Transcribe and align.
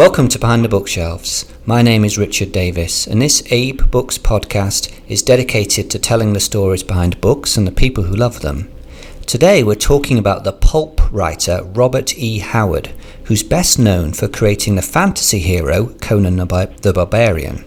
Welcome 0.00 0.28
to 0.28 0.38
Behind 0.38 0.64
the 0.64 0.68
Bookshelves. 0.70 1.44
My 1.66 1.82
name 1.82 2.06
is 2.06 2.16
Richard 2.16 2.52
Davis, 2.52 3.06
and 3.06 3.20
this 3.20 3.42
AbeBooks 3.42 4.18
podcast 4.18 4.90
is 5.08 5.22
dedicated 5.22 5.90
to 5.90 5.98
telling 5.98 6.32
the 6.32 6.40
stories 6.40 6.82
behind 6.82 7.20
books 7.20 7.58
and 7.58 7.66
the 7.66 7.70
people 7.70 8.04
who 8.04 8.16
love 8.16 8.40
them. 8.40 8.72
Today 9.26 9.62
we're 9.62 9.74
talking 9.74 10.16
about 10.16 10.42
the 10.42 10.54
pulp 10.54 11.02
writer 11.12 11.60
Robert 11.64 12.16
E. 12.16 12.38
Howard, 12.38 12.94
who's 13.24 13.42
best 13.42 13.78
known 13.78 14.14
for 14.14 14.26
creating 14.26 14.76
the 14.76 14.80
fantasy 14.80 15.38
hero 15.38 15.88
Conan 16.00 16.36
the 16.36 16.92
Barbarian. 16.94 17.66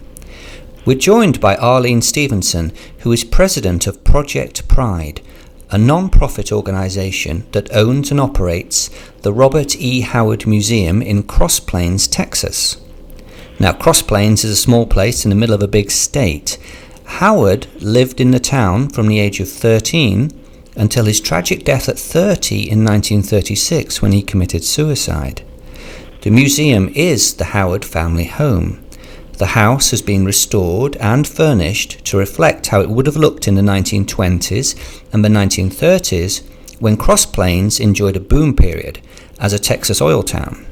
We're 0.84 0.98
joined 0.98 1.40
by 1.40 1.54
Arlene 1.54 2.02
Stevenson, 2.02 2.72
who 2.98 3.12
is 3.12 3.22
president 3.22 3.86
of 3.86 4.02
Project 4.02 4.66
Pride, 4.66 5.20
a 5.70 5.78
non 5.78 6.08
profit 6.08 6.52
organisation 6.52 7.46
that 7.52 7.74
owns 7.74 8.10
and 8.10 8.20
operates 8.20 8.90
the 9.22 9.32
Robert 9.32 9.76
E. 9.76 10.02
Howard 10.02 10.46
Museum 10.46 11.02
in 11.02 11.22
Cross 11.22 11.60
Plains, 11.60 12.06
Texas. 12.06 12.76
Now, 13.58 13.72
Cross 13.72 14.02
Plains 14.02 14.44
is 14.44 14.50
a 14.50 14.56
small 14.56 14.86
place 14.86 15.24
in 15.24 15.30
the 15.30 15.36
middle 15.36 15.54
of 15.54 15.62
a 15.62 15.68
big 15.68 15.90
state. 15.90 16.58
Howard 17.04 17.66
lived 17.82 18.20
in 18.20 18.30
the 18.30 18.40
town 18.40 18.88
from 18.88 19.08
the 19.08 19.20
age 19.20 19.40
of 19.40 19.48
13 19.48 20.30
until 20.76 21.04
his 21.04 21.20
tragic 21.20 21.64
death 21.64 21.88
at 21.88 21.98
30 21.98 22.56
in 22.56 22.84
1936 22.84 24.02
when 24.02 24.12
he 24.12 24.22
committed 24.22 24.64
suicide. 24.64 25.42
The 26.22 26.30
museum 26.30 26.88
is 26.94 27.34
the 27.34 27.44
Howard 27.46 27.84
family 27.84 28.24
home. 28.24 28.83
The 29.36 29.46
house 29.46 29.90
has 29.90 30.00
been 30.00 30.24
restored 30.24 30.96
and 30.98 31.26
furnished 31.26 32.04
to 32.04 32.16
reflect 32.16 32.68
how 32.68 32.80
it 32.80 32.88
would 32.88 33.06
have 33.06 33.16
looked 33.16 33.48
in 33.48 33.56
the 33.56 33.62
1920s 33.62 35.02
and 35.12 35.24
the 35.24 35.28
1930s 35.28 36.48
when 36.78 36.96
Cross 36.96 37.26
Plains 37.26 37.80
enjoyed 37.80 38.14
a 38.14 38.20
boom 38.20 38.54
period 38.54 39.00
as 39.40 39.52
a 39.52 39.58
Texas 39.58 40.00
oil 40.00 40.22
town. 40.22 40.64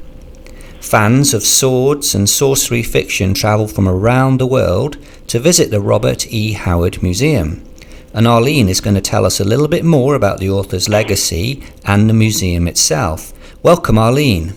Fans 0.79 1.33
of 1.33 1.43
swords 1.43 2.15
and 2.15 2.29
sorcery 2.29 2.83
fiction 2.83 3.33
travel 3.33 3.67
from 3.67 3.89
around 3.89 4.37
the 4.37 4.47
world 4.47 4.97
to 5.27 5.39
visit 5.39 5.69
the 5.69 5.81
Robert 5.81 6.25
E. 6.27 6.53
Howard 6.53 7.03
Museum. 7.03 7.65
And 8.13 8.25
Arlene 8.27 8.69
is 8.69 8.79
going 8.79 8.95
to 8.95 9.01
tell 9.01 9.25
us 9.25 9.41
a 9.41 9.45
little 9.45 9.67
bit 9.67 9.83
more 9.83 10.15
about 10.15 10.39
the 10.39 10.49
author's 10.49 10.87
legacy 10.87 11.63
and 11.83 12.09
the 12.09 12.13
museum 12.13 12.69
itself. 12.69 13.33
Welcome, 13.61 13.97
Arlene. 13.97 14.53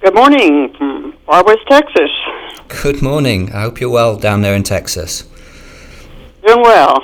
Good 0.00 0.14
morning 0.14 0.74
from 0.76 1.16
Far 1.26 1.44
West 1.44 1.60
Texas. 1.68 2.10
Good 2.68 3.02
morning. 3.02 3.52
I 3.52 3.62
hope 3.62 3.78
you're 3.78 3.90
well 3.90 4.16
down 4.16 4.40
there 4.40 4.54
in 4.54 4.62
Texas. 4.62 5.24
Doing 6.46 6.62
well. 6.62 6.98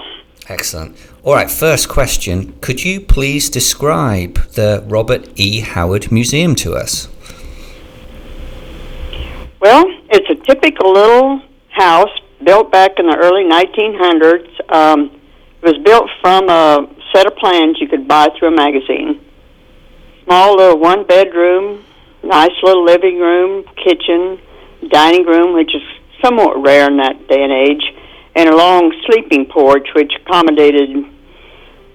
Excellent. 0.49 0.97
All 1.23 1.35
right, 1.35 1.51
first 1.51 1.89
question. 1.89 2.55
Could 2.61 2.83
you 2.83 3.01
please 3.01 3.51
describe 3.51 4.37
the 4.53 4.83
Robert 4.87 5.29
E. 5.37 5.61
Howard 5.61 6.11
Museum 6.11 6.55
to 6.57 6.75
us? 6.75 7.09
Well, 9.61 9.85
it's 10.09 10.31
a 10.31 10.47
typical 10.47 10.95
little 10.95 11.43
house 11.69 12.09
built 12.43 12.73
back 12.73 12.93
in 12.99 13.07
the 13.07 13.17
early 13.17 13.45
1900s. 13.45 14.75
Um, 14.75 15.21
it 15.63 15.67
was 15.67 15.79
built 15.85 16.09
from 16.23 16.49
a 16.49 16.89
set 17.13 17.27
of 17.27 17.37
plans 17.37 17.77
you 17.81 17.87
could 17.87 18.09
buy 18.09 18.29
through 18.39 18.49
a 18.49 18.57
magazine. 18.57 19.21
Small 20.25 20.57
little 20.57 20.79
one 20.79 21.07
bedroom, 21.07 21.85
nice 22.23 22.51
little 22.63 22.85
living 22.85 23.21
room, 23.21 23.65
kitchen, 23.77 24.41
dining 24.89 25.27
room, 25.27 25.55
which 25.55 25.75
is 25.75 25.83
somewhat 26.23 26.63
rare 26.63 26.91
in 26.91 26.97
that 26.99 27.29
day 27.29 27.43
and 27.43 27.53
age, 27.53 27.83
and 28.35 28.49
a 28.49 28.57
long 28.57 28.93
sleeping 29.07 29.47
porch, 29.47 29.89
which 29.95 30.13
accommodated 30.21 31.05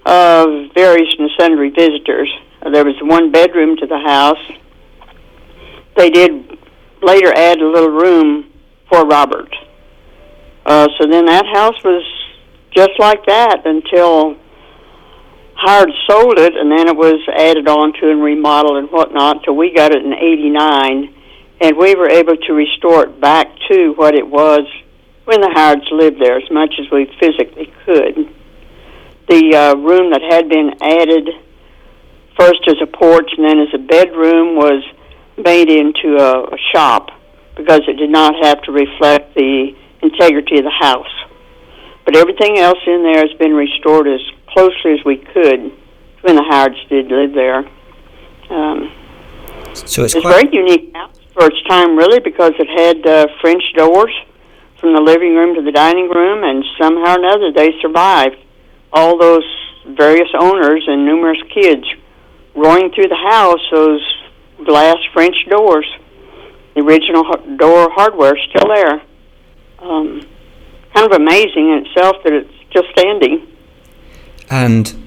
uh, 0.04 0.46
various 0.74 1.08
and 1.18 1.30
sundry 1.38 1.70
visitors. 1.70 2.32
There 2.72 2.84
was 2.84 2.96
one 3.02 3.30
bedroom 3.30 3.76
to 3.76 3.86
the 3.86 3.98
house. 3.98 4.42
They 5.96 6.10
did 6.10 6.58
later 7.02 7.32
add 7.34 7.58
a 7.58 7.68
little 7.68 7.90
room 7.90 8.52
for 8.90 9.06
Robert. 9.06 9.54
Uh, 10.64 10.88
so 10.98 11.08
then 11.08 11.26
that 11.26 11.46
house 11.46 11.76
was 11.84 12.04
just 12.74 12.92
like 12.98 13.24
that 13.26 13.62
until 13.64 14.36
Howard 15.54 15.90
sold 16.06 16.38
it, 16.38 16.54
and 16.56 16.70
then 16.70 16.88
it 16.88 16.96
was 16.96 17.20
added 17.34 17.66
on 17.68 17.92
to 17.94 18.10
and 18.10 18.22
remodeled 18.22 18.76
and 18.76 18.88
whatnot 18.90 19.38
until 19.38 19.56
we 19.56 19.72
got 19.72 19.92
it 19.94 20.04
in 20.04 20.12
'89 20.12 21.14
and 21.60 21.76
we 21.76 21.94
were 21.94 22.08
able 22.08 22.36
to 22.36 22.52
restore 22.52 23.04
it 23.04 23.20
back 23.20 23.48
to 23.70 23.92
what 23.96 24.14
it 24.14 24.26
was 24.26 24.66
when 25.24 25.40
the 25.40 25.50
Howards 25.50 25.86
lived 25.90 26.20
there 26.20 26.36
as 26.36 26.50
much 26.50 26.74
as 26.78 26.90
we 26.90 27.06
physically 27.18 27.72
could. 27.84 28.32
The 29.28 29.56
uh, 29.56 29.74
room 29.76 30.12
that 30.12 30.22
had 30.22 30.48
been 30.48 30.74
added 30.80 31.28
first 32.38 32.60
as 32.68 32.76
a 32.82 32.86
porch 32.86 33.30
and 33.36 33.44
then 33.44 33.58
as 33.58 33.72
a 33.74 33.78
bedroom 33.78 34.56
was 34.56 34.84
made 35.36 35.68
into 35.68 36.16
a, 36.16 36.54
a 36.54 36.58
shop 36.72 37.10
because 37.56 37.80
it 37.88 37.96
did 37.96 38.10
not 38.10 38.34
have 38.44 38.62
to 38.62 38.72
reflect 38.72 39.34
the 39.34 39.74
integrity 40.02 40.58
of 40.58 40.64
the 40.64 40.70
house. 40.78 41.10
But 42.04 42.16
everything 42.16 42.58
else 42.58 42.78
in 42.86 43.02
there 43.02 43.26
has 43.26 43.36
been 43.38 43.54
restored 43.54 44.06
as 44.06 44.20
closely 44.48 44.92
as 44.92 45.04
we 45.04 45.16
could 45.16 45.72
when 46.20 46.36
the 46.36 46.44
Howards 46.44 46.78
did 46.88 47.10
live 47.10 47.32
there. 47.34 47.66
Um, 48.50 48.92
so 49.74 50.04
it's, 50.04 50.14
it's 50.14 50.20
quite... 50.20 50.52
very 50.52 50.54
unique 50.54 50.94
house 50.94 51.15
for 51.36 51.46
its 51.46 51.62
time, 51.68 51.96
really, 51.96 52.18
because 52.18 52.52
it 52.58 52.68
had 52.68 53.06
uh, 53.06 53.26
French 53.42 53.62
doors 53.76 54.12
from 54.80 54.94
the 54.94 55.00
living 55.00 55.34
room 55.34 55.54
to 55.54 55.62
the 55.62 55.72
dining 55.72 56.08
room, 56.08 56.42
and 56.44 56.64
somehow 56.80 57.14
or 57.14 57.18
another 57.18 57.52
they 57.52 57.70
survived. 57.82 58.36
All 58.92 59.18
those 59.18 59.44
various 59.86 60.28
owners 60.38 60.84
and 60.86 61.04
numerous 61.04 61.38
kids 61.52 61.84
roaring 62.54 62.90
through 62.94 63.08
the 63.08 63.14
house, 63.14 63.60
those 63.70 64.00
glass 64.64 64.96
French 65.12 65.36
doors, 65.50 65.86
the 66.74 66.80
original 66.80 67.22
door 67.56 67.90
hardware 67.92 68.36
still 68.48 68.68
there. 68.68 69.02
Um, 69.78 70.26
kind 70.94 71.12
of 71.12 71.20
amazing 71.20 71.70
in 71.70 71.84
itself 71.86 72.16
that 72.24 72.32
it's 72.32 72.52
just 72.72 72.88
standing. 72.92 73.46
And 74.48 75.06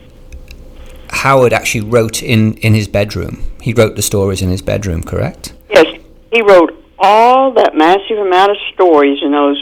Howard 1.10 1.54
actually 1.54 1.82
wrote 1.82 2.22
in, 2.22 2.54
in 2.58 2.76
his 2.76 2.88
bedroom. 2.88 3.52
He 3.62 3.74
wrote 3.74 3.96
the 3.96 4.02
stories 4.02 4.42
in 4.42 4.50
his 4.50 4.62
bedroom, 4.62 5.04
correct? 5.04 5.54
Yes, 5.70 5.99
he 6.32 6.42
wrote 6.42 6.84
all 6.98 7.54
that 7.54 7.76
massive 7.76 8.18
amount 8.18 8.52
of 8.52 8.58
stories 8.74 9.20
in 9.24 9.32
those 9.32 9.58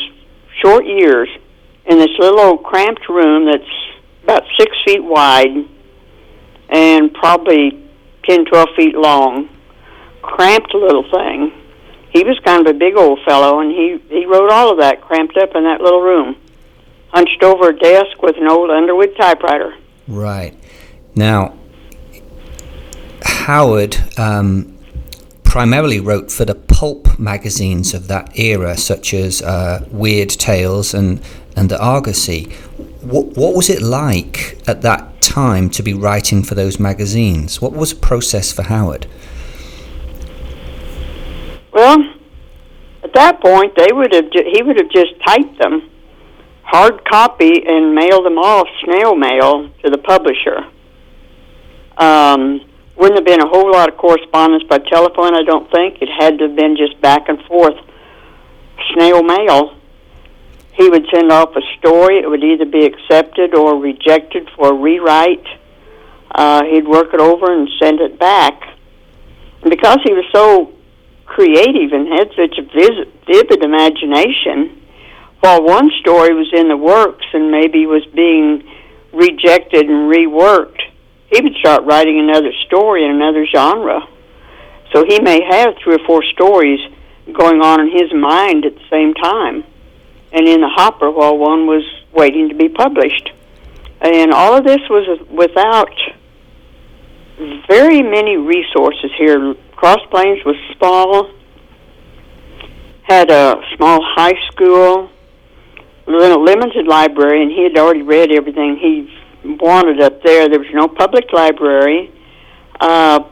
short 0.62 0.86
years 0.86 1.30
in 1.86 1.98
this 1.98 2.10
little 2.20 2.40
old 2.40 2.64
cramped 2.64 3.08
room 3.10 3.46
that's 3.46 3.64
about 4.24 4.44
six 4.60 4.76
feet 4.86 5.04
wide 5.04 5.68
and 6.70 7.14
probably 7.14 7.90
ten, 8.28 8.46
twelve 8.46 8.70
feet 8.76 8.96
long. 8.96 9.50
Cramped 10.22 10.74
little 10.74 11.10
thing. 11.10 11.54
He 12.10 12.24
was 12.24 12.38
kind 12.44 12.68
of 12.68 12.76
a 12.76 12.78
big 12.78 12.96
old 12.98 13.20
fellow, 13.26 13.60
and 13.60 13.72
he 13.72 14.02
he 14.10 14.26
wrote 14.26 14.52
all 14.52 14.72
of 14.72 14.80
that 14.80 15.02
cramped 15.02 15.38
up 15.38 15.56
in 15.56 15.64
that 15.64 15.80
little 15.80 16.02
room, 16.02 16.36
hunched 17.10 17.44
over 17.44 17.70
a 17.70 17.78
desk 17.78 18.22
with 18.22 18.36
an 18.38 18.50
old 18.50 18.70
Underwood 18.70 19.16
typewriter. 19.18 19.76
Right. 20.08 20.58
Now, 21.16 21.58
Howard 23.22 23.98
um, 24.18 24.77
primarily 25.48 26.00
wrote 26.00 26.30
for 26.30 26.44
the 26.44 26.54
pulp 26.54 27.18
magazines 27.18 27.94
of 27.94 28.08
that 28.10 28.38
era, 28.38 28.78
such 28.78 29.14
as 29.14 29.42
uh, 29.42 29.88
Weird 29.90 30.30
Tales 30.30 30.94
and, 30.94 31.22
and 31.56 31.70
the 31.70 31.82
Argosy. 31.82 32.52
What, 33.02 33.38
what 33.38 33.56
was 33.56 33.70
it 33.70 33.82
like 33.82 34.62
at 34.68 34.82
that 34.82 35.22
time 35.22 35.70
to 35.72 35.82
be 35.82 35.94
writing 35.94 36.44
for 36.44 36.54
those 36.54 36.80
magazines? 36.80 37.62
What 37.62 37.72
was 37.72 37.94
the 37.94 38.00
process 38.02 38.52
for 38.52 38.64
Howard? 38.64 39.08
Well, 41.72 42.04
at 43.04 43.14
that 43.14 43.40
point, 43.42 43.74
they 43.78 43.92
would 43.92 44.14
have 44.14 44.30
ju- 44.30 44.52
he 44.52 44.62
would 44.62 44.78
have 44.78 44.90
just 44.90 45.14
typed 45.26 45.60
them, 45.60 45.90
hard 46.64 47.06
copy, 47.06 47.64
and 47.66 47.96
mailed 47.96 48.26
them 48.26 48.38
off 48.38 48.68
snail 48.84 49.16
mail 49.16 49.70
to 49.84 49.90
the 49.90 49.98
publisher. 49.98 50.66
Um, 51.98 52.70
wouldn't 52.98 53.20
have 53.20 53.26
been 53.26 53.42
a 53.42 53.48
whole 53.48 53.72
lot 53.72 53.90
of 53.90 53.98
correspondence 53.98 54.64
by 54.64 54.80
telephone, 54.80 55.36
I 55.36 55.44
don't 55.44 55.70
think. 55.72 56.02
It 56.02 56.10
had 56.10 56.40
to 56.40 56.48
have 56.48 56.56
been 56.56 56.76
just 56.76 57.00
back 57.00 57.30
and 57.30 57.40
forth, 57.44 57.78
snail 58.94 59.22
mail. 59.24 59.78
He 60.74 60.90
would 60.90 61.06
send 61.14 61.32
off 61.32 61.56
a 61.56 61.62
story. 61.78 62.20
It 62.20 62.30
would 62.30 62.44
either 62.44 62.66
be 62.66 62.86
accepted 62.86 63.56
or 63.56 63.80
rejected 63.80 64.50
for 64.56 64.72
a 64.72 64.74
rewrite. 64.74 65.46
Uh, 66.34 66.64
he'd 66.66 66.88
work 66.88 67.14
it 67.14 67.20
over 67.20 67.52
and 67.52 67.70
send 67.80 68.00
it 68.00 68.20
back. 68.20 68.62
And 69.62 69.70
because 69.70 70.00
he 70.04 70.14
was 70.14 70.26
so 70.34 70.74
creative 71.26 71.94
and 71.94 72.08
had 72.08 72.30
such 72.36 72.58
a 72.58 72.64
vivid, 72.64 73.14
vivid 73.26 73.64
imagination, 73.64 74.82
while 75.40 75.64
one 75.64 75.92
story 76.00 76.34
was 76.34 76.52
in 76.54 76.68
the 76.68 76.78
works 76.78 77.26
and 77.34 77.52
maybe 77.52 77.86
was 77.86 78.06
being 78.16 78.64
rejected 79.14 79.88
and 79.88 80.12
reworked, 80.12 80.82
he 81.32 81.42
would 81.42 81.56
start 81.56 81.84
writing 81.84 82.20
another 82.20 82.52
story 82.66 83.04
in 83.04 83.12
another 83.12 83.46
genre. 83.46 84.08
So 84.94 85.04
he 85.06 85.20
may 85.20 85.44
have 85.44 85.76
three 85.84 85.96
or 85.96 86.06
four 86.06 86.24
stories 86.24 86.80
going 87.32 87.62
on 87.62 87.82
in 87.82 87.92
his 87.92 88.14
mind 88.14 88.66
at 88.66 88.76
the 88.76 88.88
same 88.90 89.14
time 89.14 89.64
and 90.32 90.48
in 90.48 90.62
the 90.62 90.70
hopper 90.70 91.12
while 91.12 91.38
one 91.38 91.68
was 91.68 91.84
waiting 92.14 92.50
to 92.50 92.56
be 92.56 92.70
published. 92.70 93.32
And 94.02 94.32
all 94.32 94.56
of 94.56 94.64
this 94.64 94.82
was 94.90 95.20
without 95.30 95.92
very 97.68 98.02
many 98.02 98.38
resources 98.38 99.12
here. 99.18 99.56
Cross 99.76 100.00
Plains 100.10 100.44
was 100.46 100.56
small. 100.78 101.32
had 103.04 103.32
a 103.32 103.62
small 103.76 104.00
high 104.04 104.38
school, 104.52 105.10
a 106.08 106.12
limited 106.12 106.88
library, 106.88 107.42
and 107.42 107.52
he 107.52 107.64
had 107.64 107.78
already 107.78 108.02
read 108.02 108.32
everything 108.32 108.78
he 108.78 109.10
wanted 109.44 110.02
up 110.02 110.22
there. 110.24 110.50
There 110.50 110.60
was 110.60 110.74
no 110.74 110.88
public 110.88 111.32
library. 111.34 112.14
Uh, 112.80 113.24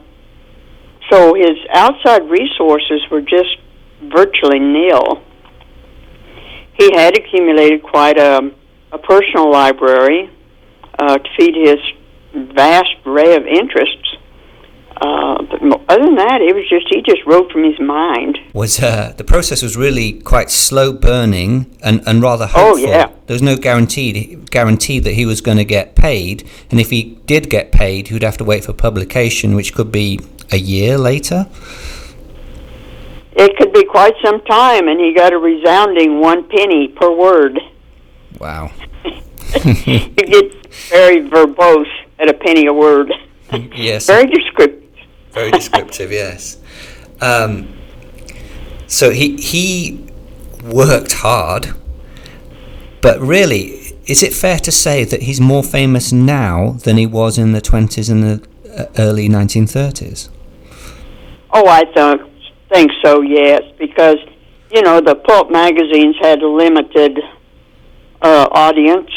so 1.10 1.34
his 1.34 1.56
outside 1.72 2.28
resources 2.28 3.02
were 3.10 3.20
just 3.20 3.56
virtually 4.02 4.58
nil. 4.58 5.22
He 6.74 6.92
had 6.94 7.16
accumulated 7.16 7.82
quite 7.82 8.18
a, 8.18 8.52
a 8.92 8.98
personal 8.98 9.50
library 9.50 10.30
uh, 10.98 11.18
to 11.18 11.28
feed 11.38 11.54
his 11.54 11.78
vast 12.54 12.90
array 13.06 13.36
of 13.36 13.46
interests. 13.46 14.16
Uh, 14.98 15.42
but 15.42 15.60
other 15.88 16.04
than 16.04 16.14
that, 16.16 16.40
it 16.40 16.54
was 16.54 16.66
just 16.68 16.86
he 16.88 17.02
just 17.02 17.24
wrote 17.26 17.52
from 17.52 17.64
his 17.64 17.78
mind. 17.78 18.38
Was 18.54 18.82
uh, 18.82 19.12
the 19.16 19.24
process 19.24 19.62
was 19.62 19.76
really 19.76 20.14
quite 20.20 20.50
slow 20.50 20.92
burning 20.92 21.76
and, 21.82 22.02
and 22.06 22.22
rather 22.22 22.46
hopeful. 22.46 22.72
Oh 22.72 22.76
yeah. 22.76 23.10
There 23.26 23.34
was 23.34 23.42
no 23.42 23.56
guaranteed 23.56 24.50
guarantee 24.50 24.98
that 25.00 25.12
he 25.12 25.26
was 25.26 25.40
going 25.40 25.58
to 25.58 25.64
get 25.64 25.96
paid, 25.96 26.48
and 26.70 26.80
if 26.80 26.90
he 26.90 27.18
did 27.26 27.50
get 27.50 27.72
paid, 27.72 28.08
he 28.08 28.14
would 28.14 28.22
have 28.22 28.38
to 28.38 28.44
wait 28.44 28.64
for 28.64 28.72
publication, 28.72 29.54
which 29.54 29.74
could 29.74 29.92
be 29.92 30.18
a 30.50 30.58
year 30.58 30.96
later. 30.96 31.46
It 33.32 33.54
could 33.58 33.74
be 33.74 33.84
quite 33.84 34.14
some 34.24 34.40
time, 34.44 34.88
and 34.88 34.98
he 34.98 35.12
got 35.14 35.34
a 35.34 35.38
resounding 35.38 36.20
one 36.20 36.48
penny 36.48 36.88
per 36.88 37.10
word. 37.10 37.60
Wow. 38.38 38.72
you 39.64 40.08
get 40.08 40.66
very 40.88 41.20
verbose 41.28 41.86
at 42.18 42.30
a 42.30 42.34
penny 42.34 42.66
a 42.66 42.72
word. 42.72 43.12
yes. 43.74 44.06
Very 44.06 44.26
descriptive. 44.26 44.85
Very 45.36 45.50
descriptive, 45.50 46.10
yes. 46.10 46.56
Um, 47.20 47.76
so 48.86 49.10
he 49.10 49.36
he 49.36 50.02
worked 50.64 51.12
hard, 51.12 51.74
but 53.02 53.20
really, 53.20 53.92
is 54.06 54.22
it 54.22 54.32
fair 54.32 54.58
to 54.60 54.72
say 54.72 55.04
that 55.04 55.24
he's 55.24 55.38
more 55.38 55.62
famous 55.62 56.10
now 56.10 56.78
than 56.84 56.96
he 56.96 57.04
was 57.04 57.36
in 57.36 57.52
the 57.52 57.60
twenties 57.60 58.08
and 58.08 58.22
the 58.22 58.48
uh, 58.74 58.86
early 58.98 59.28
nineteen 59.28 59.66
thirties? 59.66 60.30
Oh, 61.52 61.68
I 61.68 61.84
th- 61.84 62.20
think 62.72 62.90
so. 63.04 63.20
Yes, 63.20 63.60
because 63.78 64.16
you 64.70 64.80
know 64.80 65.02
the 65.02 65.16
pulp 65.16 65.50
magazines 65.50 66.16
had 66.18 66.40
a 66.40 66.48
limited 66.48 67.20
uh, 68.22 68.48
audience, 68.52 69.10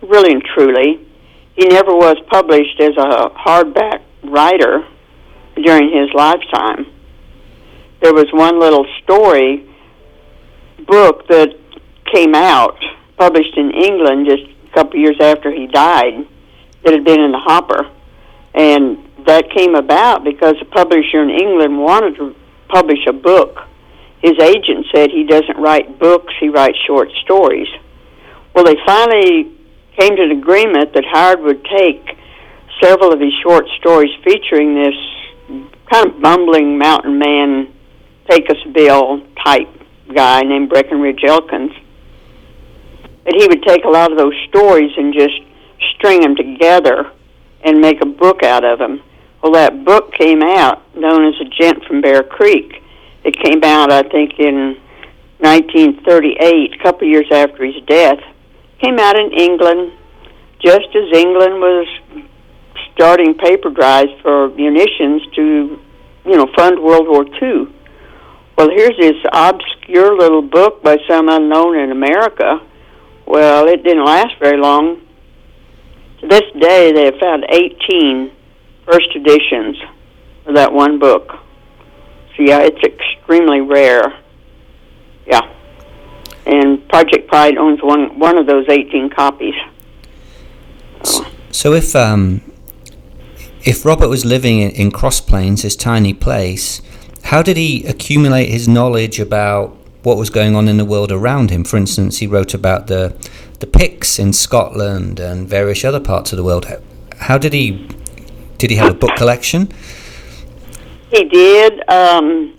really 0.00 0.30
and 0.30 0.44
truly. 0.44 1.08
He 1.56 1.66
never 1.66 1.92
was 1.92 2.18
published 2.28 2.78
as 2.78 2.96
a 2.96 3.30
hardback 3.30 4.02
writer 4.22 4.86
during 5.62 5.90
his 5.90 6.12
lifetime. 6.14 6.86
There 8.02 8.14
was 8.14 8.26
one 8.32 8.58
little 8.58 8.86
story 9.02 9.66
book 10.86 11.28
that 11.28 11.54
came 12.12 12.34
out, 12.34 12.78
published 13.16 13.56
in 13.56 13.70
England 13.70 14.26
just 14.26 14.42
a 14.42 14.74
couple 14.74 14.98
years 14.98 15.16
after 15.20 15.52
he 15.52 15.66
died, 15.66 16.26
that 16.84 16.92
had 16.92 17.04
been 17.04 17.20
in 17.20 17.32
the 17.32 17.38
hopper. 17.38 17.90
And 18.54 18.98
that 19.26 19.50
came 19.50 19.74
about 19.74 20.24
because 20.24 20.56
a 20.60 20.64
publisher 20.64 21.22
in 21.22 21.30
England 21.30 21.78
wanted 21.78 22.16
to 22.16 22.34
publish 22.68 23.06
a 23.06 23.12
book. 23.12 23.58
His 24.22 24.38
agent 24.40 24.86
said 24.94 25.10
he 25.10 25.24
doesn't 25.24 25.56
write 25.58 25.98
books, 25.98 26.32
he 26.40 26.48
writes 26.48 26.78
short 26.86 27.08
stories. 27.22 27.68
Well, 28.54 28.64
they 28.64 28.76
finally 28.84 29.52
came 29.98 30.16
to 30.16 30.22
an 30.22 30.32
agreement 30.32 30.94
that 30.94 31.04
Howard 31.04 31.40
would 31.40 31.64
take 31.64 32.16
several 32.82 33.12
of 33.12 33.20
his 33.20 33.32
short 33.42 33.66
stories 33.78 34.10
featuring 34.24 34.74
this 34.74 34.94
kind 35.90 36.06
of 36.06 36.20
bumbling 36.20 36.78
mountain 36.78 37.18
man, 37.18 37.72
Pecos 38.28 38.62
Bill 38.72 39.22
type 39.44 39.68
guy 40.14 40.42
named 40.42 40.68
Breckenridge 40.68 41.22
Elkins. 41.26 41.72
That 43.24 43.34
he 43.36 43.46
would 43.46 43.62
take 43.62 43.84
a 43.84 43.88
lot 43.88 44.10
of 44.10 44.18
those 44.18 44.34
stories 44.48 44.92
and 44.96 45.12
just 45.12 45.34
string 45.94 46.20
them 46.20 46.36
together 46.36 47.12
and 47.64 47.80
make 47.80 48.00
a 48.02 48.06
book 48.06 48.42
out 48.42 48.64
of 48.64 48.78
them. 48.78 49.02
Well, 49.42 49.52
that 49.52 49.84
book 49.84 50.12
came 50.12 50.42
out, 50.42 50.82
known 50.96 51.26
as 51.26 51.34
A 51.40 51.44
Gent 51.44 51.84
from 51.84 52.00
Bear 52.00 52.22
Creek. 52.22 52.82
It 53.24 53.36
came 53.42 53.62
out, 53.64 53.92
I 53.92 54.02
think, 54.02 54.38
in 54.38 54.76
1938, 55.38 56.74
a 56.74 56.82
couple 56.82 57.08
years 57.08 57.26
after 57.32 57.64
his 57.64 57.82
death. 57.86 58.18
Came 58.80 58.98
out 58.98 59.18
in 59.18 59.32
England, 59.32 59.92
just 60.62 60.88
as 60.94 61.18
England 61.18 61.60
was 61.60 61.88
starting 62.94 63.34
paper 63.34 63.70
drives 63.70 64.10
for 64.22 64.48
munitions 64.50 65.22
to, 65.34 65.80
you 66.24 66.36
know, 66.36 66.46
fund 66.56 66.78
World 66.82 67.06
War 67.08 67.24
II. 67.24 67.74
Well, 68.56 68.68
here's 68.70 68.96
this 68.98 69.16
obscure 69.32 70.16
little 70.16 70.42
book 70.42 70.82
by 70.82 70.98
some 71.08 71.28
unknown 71.28 71.78
in 71.78 71.90
America. 71.90 72.60
Well, 73.26 73.66
it 73.68 73.82
didn't 73.82 74.04
last 74.04 74.34
very 74.38 74.60
long. 74.60 75.00
To 76.20 76.26
this 76.26 76.42
day, 76.60 76.92
they 76.92 77.06
have 77.06 77.18
found 77.18 77.46
18 77.48 78.30
first 78.84 79.08
editions 79.14 79.76
of 80.46 80.54
that 80.56 80.72
one 80.72 80.98
book. 80.98 81.30
So, 82.36 82.42
yeah, 82.42 82.60
it's 82.60 82.82
extremely 82.82 83.60
rare. 83.60 84.20
Yeah. 85.26 85.48
And 86.44 86.86
Project 86.88 87.28
Pride 87.28 87.56
owns 87.56 87.80
one, 87.82 88.18
one 88.18 88.36
of 88.36 88.46
those 88.46 88.66
18 88.68 89.10
copies. 89.10 89.54
So 91.50 91.74
if 91.74 91.94
um, 91.94 92.40
if 93.64 93.84
Robert 93.84 94.08
was 94.08 94.24
living 94.24 94.60
in, 94.60 94.90
Cross 94.90 95.22
Plains, 95.22 95.62
his 95.62 95.76
tiny 95.76 96.14
place, 96.14 96.80
how 97.24 97.42
did 97.42 97.56
he 97.56 97.84
accumulate 97.86 98.46
his 98.46 98.66
knowledge 98.66 99.20
about 99.20 99.76
what 100.02 100.16
was 100.16 100.30
going 100.30 100.56
on 100.56 100.68
in 100.68 100.78
the 100.78 100.84
world 100.84 101.12
around 101.12 101.50
him? 101.50 101.64
For 101.64 101.76
instance, 101.76 102.18
he 102.18 102.26
wrote 102.26 102.54
about 102.54 102.86
the 102.86 103.14
the 103.60 103.66
Picts 103.66 104.18
in 104.18 104.32
Scotland 104.32 105.20
and 105.20 105.46
various 105.46 105.84
other 105.84 106.00
parts 106.00 106.32
of 106.32 106.38
the 106.38 106.42
world. 106.42 106.64
How, 107.18 107.36
did 107.36 107.52
he 107.52 107.86
did 108.56 108.70
he 108.70 108.76
have 108.76 108.92
a 108.92 108.94
book 108.94 109.14
collection? 109.16 109.70
He 111.10 111.24
did. 111.24 111.86
Um, 111.90 112.56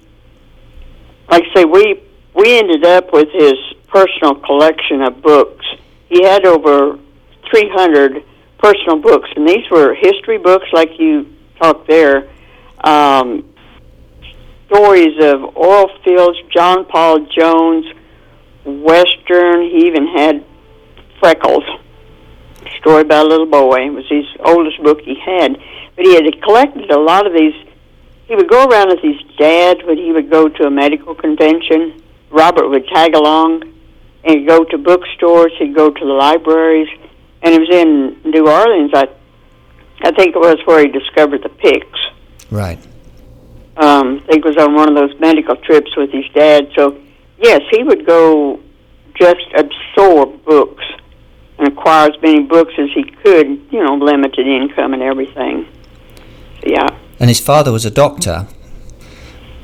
like 1.29 1.43
I 1.51 1.55
say, 1.55 1.65
we 1.65 2.03
we 2.35 2.57
ended 2.57 2.85
up 2.85 3.11
with 3.11 3.29
his 3.31 3.55
personal 3.87 4.35
collection 4.35 5.01
of 5.01 5.21
books. 5.23 5.65
He 6.09 6.23
had 6.23 6.45
over 6.45 6.99
300 7.49 8.23
personal 8.61 8.97
books, 9.01 9.29
and 9.35 9.47
these 9.47 9.69
were 9.69 9.95
history 9.95 10.37
books, 10.37 10.67
like 10.71 10.99
you 10.99 11.35
talked 11.59 11.87
there. 11.87 12.29
Um, 12.83 13.53
stories 14.67 15.21
of 15.21 15.57
oil 15.57 15.89
fields, 16.03 16.37
John 16.55 16.85
Paul 16.85 17.25
Jones, 17.25 17.85
Western. 18.65 19.63
He 19.63 19.87
even 19.87 20.07
had 20.07 20.45
Freckles. 21.19 21.63
Story 22.79 23.01
about 23.01 23.25
a 23.25 23.29
little 23.29 23.45
boy. 23.45 23.87
It 23.87 23.93
was 23.93 24.05
his 24.09 24.25
oldest 24.43 24.81
book 24.81 25.01
he 25.01 25.15
had. 25.15 25.57
But 25.95 26.05
he 26.05 26.15
had 26.15 26.41
collected 26.41 26.89
a 26.89 26.99
lot 26.99 27.27
of 27.27 27.33
these. 27.33 27.53
He 28.25 28.35
would 28.35 28.49
go 28.49 28.65
around 28.65 28.89
with 28.89 29.01
his 29.01 29.17
dad 29.37 29.85
when 29.85 29.97
he 29.97 30.11
would 30.11 30.29
go 30.29 30.47
to 30.47 30.63
a 30.63 30.71
medical 30.71 31.13
convention. 31.13 32.01
Robert 32.29 32.69
would 32.69 32.87
tag 32.87 33.13
along 33.13 33.63
and 34.23 34.47
go 34.47 34.63
to 34.63 34.77
bookstores. 34.77 35.51
He'd 35.59 35.75
go 35.75 35.91
to 35.91 36.05
the 36.05 36.13
libraries. 36.13 36.87
And 37.43 37.53
it 37.53 37.59
was 37.59 37.69
in 37.69 38.31
New 38.31 38.47
Orleans, 38.47 38.91
I, 38.93 39.07
I 40.01 40.11
think 40.11 40.35
it 40.35 40.39
was 40.39 40.57
where 40.65 40.79
he 40.79 40.87
discovered 40.91 41.43
the 41.43 41.49
Picts. 41.49 41.99
Right. 42.49 42.79
Um, 43.77 44.21
I 44.23 44.31
think 44.31 44.45
it 44.45 44.49
was 44.49 44.57
on 44.57 44.75
one 44.75 44.89
of 44.89 44.95
those 44.95 45.19
medical 45.19 45.55
trips 45.55 45.95
with 45.95 46.11
his 46.11 46.25
dad. 46.33 46.69
So, 46.77 46.99
yes, 47.39 47.61
he 47.71 47.83
would 47.83 48.05
go 48.05 48.59
just 49.15 49.45
absorb 49.55 50.43
books 50.45 50.83
and 51.57 51.67
acquire 51.67 52.09
as 52.09 52.21
many 52.21 52.43
books 52.43 52.73
as 52.77 52.89
he 52.93 53.03
could, 53.03 53.47
you 53.71 53.83
know, 53.83 53.95
limited 53.95 54.45
income 54.47 54.93
and 54.93 55.01
everything. 55.01 55.67
So, 56.61 56.67
yeah. 56.67 56.87
And 57.19 57.29
his 57.29 57.39
father 57.39 57.71
was 57.71 57.85
a 57.85 57.91
doctor. 57.91 58.47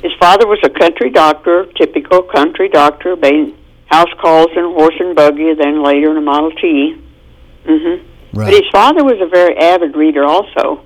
His 0.01 0.13
father 0.19 0.47
was 0.47 0.59
a 0.63 0.69
country 0.69 1.09
doctor, 1.09 1.65
typical 1.75 2.21
country 2.23 2.69
doctor, 2.69 3.15
made 3.15 3.55
house 3.87 4.13
calls 4.21 4.49
in 4.55 4.63
a 4.63 4.69
horse 4.69 4.95
and 4.99 5.15
buggy, 5.15 5.53
then 5.53 5.83
later 5.83 6.11
in 6.11 6.17
a 6.17 6.21
Model 6.21 6.51
T. 6.51 7.01
Mm-hmm. 7.67 8.37
Right. 8.37 8.45
But 8.45 8.53
his 8.53 8.69
father 8.71 9.03
was 9.03 9.19
a 9.21 9.27
very 9.27 9.57
avid 9.57 9.95
reader 9.95 10.23
also. 10.23 10.83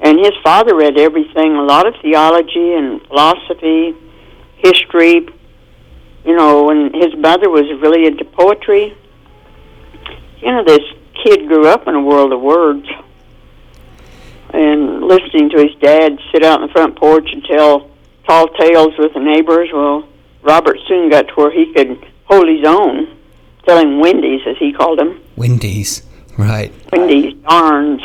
And 0.00 0.18
his 0.18 0.32
father 0.42 0.76
read 0.76 0.96
everything, 0.96 1.56
a 1.56 1.62
lot 1.62 1.86
of 1.86 1.94
theology 2.00 2.74
and 2.74 3.02
philosophy, 3.08 3.94
history, 4.58 5.28
you 6.24 6.36
know, 6.36 6.70
and 6.70 6.94
his 6.94 7.16
mother 7.16 7.50
was 7.50 7.64
really 7.82 8.06
into 8.06 8.24
poetry. 8.24 8.96
You 10.38 10.52
know, 10.52 10.64
this 10.64 10.84
kid 11.24 11.48
grew 11.48 11.66
up 11.66 11.88
in 11.88 11.94
a 11.94 12.02
world 12.02 12.32
of 12.32 12.40
words. 12.40 12.86
And 14.50 15.02
listening 15.02 15.50
to 15.50 15.58
his 15.58 15.74
dad 15.80 16.18
sit 16.32 16.44
out 16.44 16.62
on 16.62 16.68
the 16.68 16.72
front 16.72 16.96
porch 16.96 17.28
and 17.32 17.44
tell 17.44 17.90
tall 18.26 18.48
tales 18.48 18.94
with 18.98 19.14
the 19.14 19.20
neighbors, 19.20 19.68
well, 19.72 20.08
Robert 20.42 20.78
soon 20.86 21.10
got 21.10 21.28
to 21.28 21.34
where 21.34 21.50
he 21.50 21.72
could 21.74 22.06
hold 22.24 22.48
his 22.48 22.64
own, 22.66 23.18
telling 23.66 24.00
windies, 24.00 24.42
as 24.46 24.56
he 24.58 24.72
called 24.72 24.98
them. 24.98 25.20
Wendy's. 25.38 26.02
Right. 26.36 26.72
windies 26.92 27.34
darns. 27.48 28.02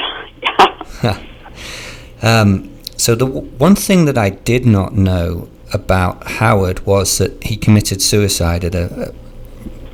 um, 2.22 2.70
so 2.98 3.16
the 3.16 3.26
w- 3.26 3.48
one 3.58 3.76
thing 3.76 4.06
that 4.06 4.18
I 4.18 4.30
did 4.30 4.66
not 4.66 4.94
know 4.94 5.50
about 5.74 6.24
Howard 6.24 6.86
was 6.86 7.18
that 7.18 7.44
he 7.44 7.58
committed 7.58 8.02
suicide 8.02 8.64
at 8.64 8.76
a, 8.76 9.10
a 9.10 9.14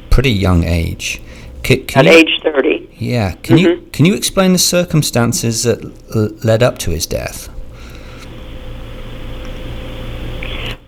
pretty 0.10 0.31
young 0.31 0.63
age. 0.63 1.22
Can 1.63 1.84
at 1.96 2.05
you, 2.05 2.12
age 2.12 2.41
30. 2.43 2.96
Yeah. 2.98 3.34
Can 3.43 3.58
mm-hmm. 3.58 3.67
you 3.67 3.89
can 3.91 4.05
you 4.05 4.13
explain 4.15 4.53
the 4.53 4.60
circumstances 4.60 5.63
that 5.63 5.84
l- 6.15 6.29
led 6.43 6.63
up 6.63 6.77
to 6.79 6.91
his 6.91 7.05
death? 7.05 7.50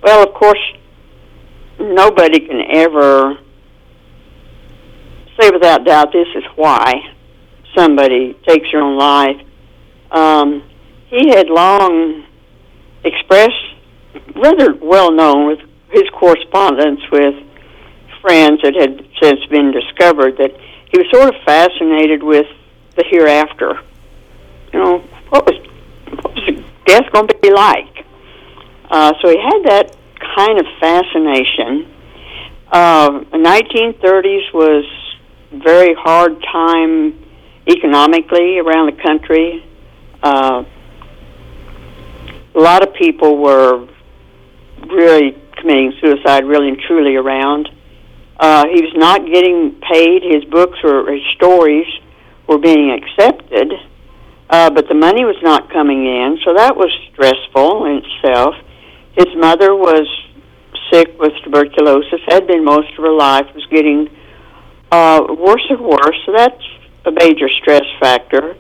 Well, 0.02 0.28
of 0.28 0.34
course, 0.34 0.60
nobody 1.80 2.40
can 2.40 2.62
ever 2.72 3.38
say 5.42 5.50
without 5.50 5.86
doubt 5.86 6.12
this 6.12 6.28
is 6.36 6.44
why 6.56 6.94
somebody 7.76 8.34
takes 8.48 8.68
their 8.72 8.82
own 8.82 8.98
life. 8.98 9.38
Um, 10.12 10.64
he 11.08 11.30
had 11.30 11.50
long 11.50 12.26
expressed, 13.04 13.54
rather 14.36 14.74
well 14.76 15.12
known 15.12 15.48
with 15.48 15.60
his 15.90 16.04
correspondence 16.14 17.02
with 17.12 17.36
friends 18.22 18.62
that 18.64 18.76
had 18.76 19.06
since 19.22 19.44
been 19.48 19.72
discovered, 19.72 20.38
that 20.38 20.52
he 20.92 20.98
was 20.98 21.08
sort 21.12 21.34
of 21.34 21.42
fascinated 21.44 22.22
with 22.22 22.48
the 22.96 23.04
hereafter. 23.10 23.80
You 24.74 24.80
know, 24.80 24.98
what 25.30 25.46
was 25.46 25.56
what 26.22 26.36
was 26.36 26.64
death 26.86 27.12
going 27.12 27.28
to 27.28 27.38
be 27.42 27.52
like? 27.52 28.06
Uh, 28.90 29.14
so 29.22 29.30
he 29.30 29.38
had 29.38 29.64
that 29.64 29.96
kind 30.36 30.60
of 30.60 30.66
fascination. 30.80 31.88
Uh, 32.72 33.20
the 33.32 33.38
1930s 33.38 34.54
was 34.54 34.86
very 35.54 35.94
hard 35.94 36.42
time 36.52 37.18
economically 37.68 38.60
around 38.60 38.88
the 38.88 39.02
country. 39.02 39.66
Uh, 40.24 40.64
a 42.54 42.60
lot 42.60 42.88
of 42.88 42.94
people 42.94 43.38
were 43.38 43.88
really 44.88 45.38
committing 45.58 45.94
suicide, 46.02 46.46
really 46.46 46.70
and 46.70 46.80
truly 46.80 47.16
around. 47.16 47.70
Uh, 48.40 48.66
he 48.74 48.82
was 48.82 48.94
not 48.96 49.26
getting 49.26 49.80
paid. 49.82 50.24
His 50.24 50.44
books 50.46 50.80
or 50.84 51.12
his 51.12 51.22
stories 51.36 51.88
were 52.48 52.58
being 52.58 52.92
accepted, 52.92 53.72
uh, 54.50 54.70
but 54.72 54.88
the 54.88 54.96
money 54.96 55.24
was 55.24 55.38
not 55.44 55.72
coming 55.72 56.06
in, 56.06 56.40
so 56.44 56.54
that 56.56 56.76
was 56.76 56.90
stressful 57.14 57.86
in 57.86 58.02
itself. 58.04 58.56
His 59.16 59.28
mother 59.36 59.76
was 59.76 60.08
sick 60.92 61.20
with 61.20 61.34
tuberculosis, 61.44 62.20
had 62.28 62.48
been 62.48 62.66
most 62.66 62.90
of 62.98 63.04
her 63.04 63.14
life, 63.14 63.46
was 63.54 63.66
getting 63.68 64.10
uh, 64.92 65.26
worse 65.38 65.66
and 65.70 65.82
worse. 65.82 66.18
So 66.26 66.34
that's 66.36 66.64
a 67.06 67.12
major 67.12 67.50
stress 67.62 67.86
factor. 68.00 68.56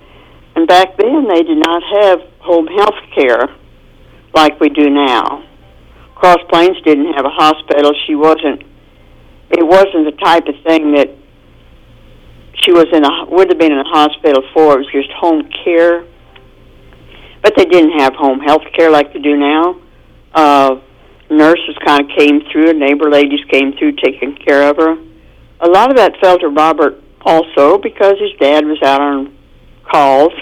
And 0.55 0.67
back 0.67 0.97
then, 0.97 1.27
they 1.27 1.43
did 1.43 1.57
not 1.57 1.83
have 2.01 2.19
home 2.39 2.67
health 2.67 2.99
care 3.15 3.55
like 4.33 4.59
we 4.59 4.69
do 4.69 4.89
now. 4.89 5.47
Cross 6.15 6.39
Plains 6.49 6.77
didn't 6.83 7.13
have 7.13 7.25
a 7.25 7.29
hospital. 7.29 7.93
She 8.05 8.15
wasn't. 8.15 8.63
It 9.49 9.65
wasn't 9.65 10.05
the 10.05 10.17
type 10.23 10.47
of 10.47 10.55
thing 10.65 10.93
that 10.93 11.09
she 12.63 12.71
was 12.71 12.85
in 12.93 13.03
a 13.03 13.25
would 13.29 13.49
have 13.49 13.57
been 13.57 13.71
in 13.71 13.79
a 13.79 13.89
hospital 13.89 14.43
for. 14.53 14.75
It 14.75 14.85
was 14.85 14.91
just 14.91 15.11
home 15.11 15.49
care. 15.63 16.05
But 17.41 17.53
they 17.57 17.65
didn't 17.65 17.99
have 17.99 18.13
home 18.13 18.39
health 18.39 18.63
care 18.77 18.91
like 18.91 19.13
they 19.13 19.19
do 19.19 19.35
now. 19.35 19.81
Uh, 20.33 20.79
nurses 21.29 21.75
kind 21.83 22.03
of 22.03 22.15
came 22.15 22.41
through, 22.51 22.73
neighbor 22.73 23.09
ladies 23.09 23.43
came 23.49 23.73
through 23.73 23.93
taking 23.93 24.35
care 24.35 24.69
of 24.69 24.77
her. 24.77 25.10
A 25.61 25.69
lot 25.69 25.91
of 25.91 25.97
that 25.97 26.13
fell 26.19 26.39
to 26.39 26.47
Robert 26.47 27.01
also 27.21 27.77
because 27.77 28.15
his 28.19 28.31
dad 28.39 28.65
was 28.65 28.81
out 28.81 28.99
on 28.99 29.37
calls. 29.89 30.33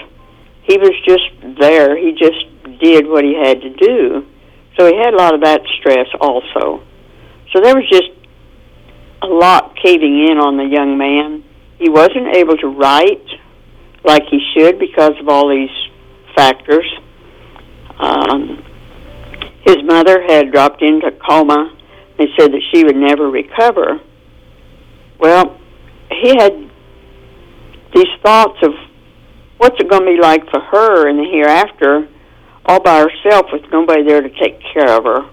He 0.62 0.78
was 0.78 0.92
just 1.06 1.58
there. 1.58 1.96
He 1.96 2.12
just 2.12 2.80
did 2.80 3.06
what 3.06 3.24
he 3.24 3.34
had 3.34 3.60
to 3.60 3.70
do. 3.70 4.26
So 4.78 4.86
he 4.86 4.96
had 4.96 5.12
a 5.12 5.16
lot 5.16 5.34
of 5.34 5.42
that 5.42 5.60
stress 5.78 6.06
also. 6.20 6.82
So 7.52 7.60
there 7.60 7.74
was 7.74 7.88
just 7.90 8.10
a 9.22 9.26
lot 9.26 9.76
caving 9.76 10.28
in 10.30 10.38
on 10.38 10.56
the 10.56 10.64
young 10.64 10.96
man. 10.96 11.44
He 11.78 11.90
wasn't 11.90 12.34
able 12.34 12.56
to 12.56 12.68
write 12.68 13.26
like 14.04 14.22
he 14.30 14.40
should 14.54 14.78
because 14.78 15.12
of 15.20 15.28
all 15.28 15.48
these 15.48 15.68
factors. 16.34 16.86
Um, 17.98 18.64
his 19.66 19.78
mother 19.84 20.22
had 20.26 20.50
dropped 20.50 20.80
into 20.80 21.10
coma. 21.10 21.76
They 22.16 22.28
said 22.38 22.52
that 22.52 22.62
she 22.72 22.84
would 22.84 22.96
never 22.96 23.28
recover. 23.28 24.00
Well, 25.20 25.58
he 26.10 26.36
had 26.36 26.70
these 27.94 28.08
thoughts 28.22 28.58
of 28.62 28.72
what's 29.58 29.78
it 29.78 29.88
going 29.88 30.06
to 30.06 30.12
be 30.16 30.20
like 30.20 30.48
for 30.50 30.60
her 30.60 31.08
in 31.08 31.18
the 31.18 31.24
hereafter, 31.24 32.08
all 32.64 32.80
by 32.80 33.00
herself 33.00 33.46
with 33.52 33.62
nobody 33.70 34.02
there 34.02 34.22
to 34.22 34.30
take 34.30 34.60
care 34.72 34.96
of 34.96 35.04
her. 35.04 35.30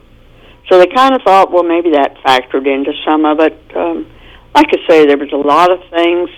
So 0.69 0.77
they 0.77 0.87
kind 0.87 1.15
of 1.15 1.21
thought, 1.21 1.51
well, 1.51 1.63
maybe 1.63 1.91
that 1.91 2.17
factored 2.25 2.67
into 2.67 2.91
some 3.05 3.25
of 3.25 3.39
it. 3.39 3.57
Um, 3.75 4.11
like 4.53 4.67
I 4.69 4.87
say, 4.89 5.05
there 5.05 5.17
was 5.17 5.31
a 5.31 5.37
lot 5.37 5.71
of 5.71 5.79
things 5.89 6.29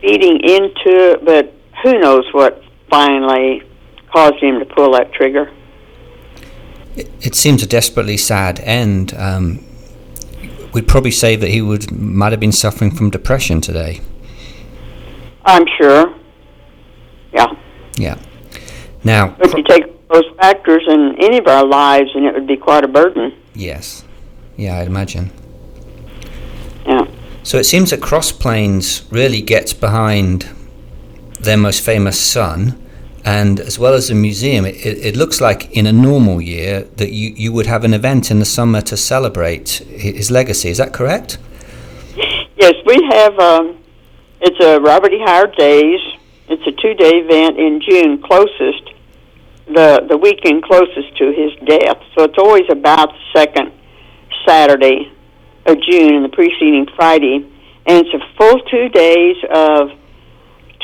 feeding 0.00 0.40
into 0.40 1.12
it, 1.12 1.24
but 1.24 1.54
who 1.82 1.98
knows 1.98 2.24
what 2.32 2.62
finally 2.88 3.62
caused 4.12 4.42
him 4.42 4.58
to 4.58 4.64
pull 4.64 4.92
that 4.92 5.12
trigger. 5.12 5.52
It, 6.96 7.10
it 7.20 7.34
seems 7.34 7.62
a 7.62 7.66
desperately 7.66 8.16
sad 8.16 8.60
end. 8.60 9.12
Um, 9.14 9.64
we'd 10.72 10.88
probably 10.88 11.10
say 11.10 11.36
that 11.36 11.48
he 11.48 11.60
would 11.62 11.90
might 11.90 12.32
have 12.32 12.40
been 12.40 12.52
suffering 12.52 12.90
from 12.90 13.10
depression 13.10 13.60
today. 13.60 14.00
I'm 15.44 15.66
sure. 15.78 16.14
Yeah. 17.32 17.46
Yeah. 17.96 18.18
Now, 19.04 19.36
if 19.40 19.54
you 19.54 19.62
take 19.62 20.08
those 20.08 20.24
factors 20.40 20.82
in 20.88 21.16
any 21.20 21.38
of 21.38 21.46
our 21.46 21.64
lives, 21.64 22.10
and 22.14 22.26
it 22.26 22.34
would 22.34 22.46
be 22.46 22.56
quite 22.56 22.84
a 22.84 22.88
burden. 22.88 23.36
Yes. 23.54 24.04
Yeah, 24.56 24.78
I'd 24.78 24.86
imagine. 24.86 25.30
Yeah. 26.86 27.06
So 27.42 27.58
it 27.58 27.64
seems 27.64 27.90
that 27.90 28.02
Cross 28.02 28.32
Plains 28.32 29.06
really 29.10 29.40
gets 29.40 29.72
behind 29.72 30.48
their 31.40 31.56
most 31.56 31.80
famous 31.82 32.20
son 32.20 32.79
and 33.24 33.60
as 33.60 33.78
well 33.78 33.94
as 33.94 34.10
a 34.10 34.14
museum, 34.14 34.64
it, 34.64 34.76
it, 34.84 35.16
looks 35.16 35.40
like 35.40 35.70
in 35.76 35.86
a 35.86 35.92
normal 35.92 36.40
year 36.40 36.82
that 36.96 37.12
you, 37.12 37.32
you 37.36 37.52
would 37.52 37.66
have 37.66 37.84
an 37.84 37.92
event 37.92 38.30
in 38.30 38.38
the 38.38 38.44
summer 38.44 38.80
to 38.82 38.96
celebrate 38.96 39.68
his 39.68 40.30
legacy. 40.30 40.70
Is 40.70 40.78
that 40.78 40.92
correct? 40.92 41.38
Yes, 42.56 42.74
we 42.86 42.96
have. 43.12 43.38
Um, 43.38 43.78
it's 44.40 44.64
a 44.64 44.80
Robert 44.80 45.12
E. 45.12 45.22
Howard 45.26 45.54
Days. 45.56 46.00
It's 46.48 46.66
a 46.66 46.72
two-day 46.72 47.18
event 47.18 47.58
in 47.58 47.80
June, 47.80 48.22
closest 48.22 48.90
the 49.74 50.04
the 50.08 50.16
weekend 50.16 50.62
closest 50.62 51.16
to 51.18 51.32
his 51.32 51.52
death. 51.66 51.98
So 52.16 52.24
it's 52.24 52.38
always 52.38 52.68
about 52.70 53.12
the 53.12 53.38
second 53.38 53.72
Saturday 54.46 55.12
of 55.66 55.80
June 55.82 56.14
and 56.14 56.24
the 56.24 56.28
preceding 56.28 56.86
Friday, 56.96 57.46
and 57.86 58.06
it's 58.06 58.14
a 58.14 58.22
full 58.36 58.60
two 58.70 58.88
days 58.88 59.36
of 59.50 59.90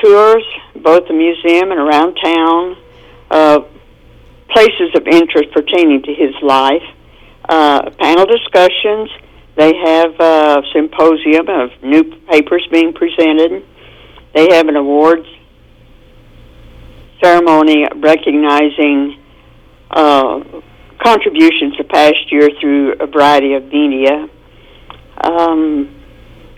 tours, 0.02 0.44
both 0.74 1.08
the 1.08 1.14
museum 1.14 1.70
and 1.70 1.80
around 1.80 2.14
town, 2.16 2.76
uh, 3.30 3.60
places 4.50 4.94
of 4.94 5.06
interest 5.06 5.52
pertaining 5.52 6.02
to 6.02 6.14
his 6.14 6.34
life, 6.42 6.82
uh, 7.48 7.90
panel 7.98 8.26
discussions. 8.26 9.10
They 9.56 9.74
have 9.74 10.20
a 10.20 10.62
symposium 10.72 11.48
of 11.48 11.70
new 11.82 12.04
papers 12.30 12.66
being 12.70 12.92
presented. 12.92 13.64
They 14.34 14.54
have 14.54 14.68
an 14.68 14.76
awards 14.76 15.26
ceremony 17.22 17.86
recognizing 17.96 19.18
uh, 19.90 20.40
contributions 21.02 21.76
the 21.78 21.84
past 21.84 22.30
year 22.30 22.50
through 22.60 22.94
a 23.00 23.06
variety 23.06 23.54
of 23.54 23.64
media. 23.64 24.28
Um, 25.20 25.95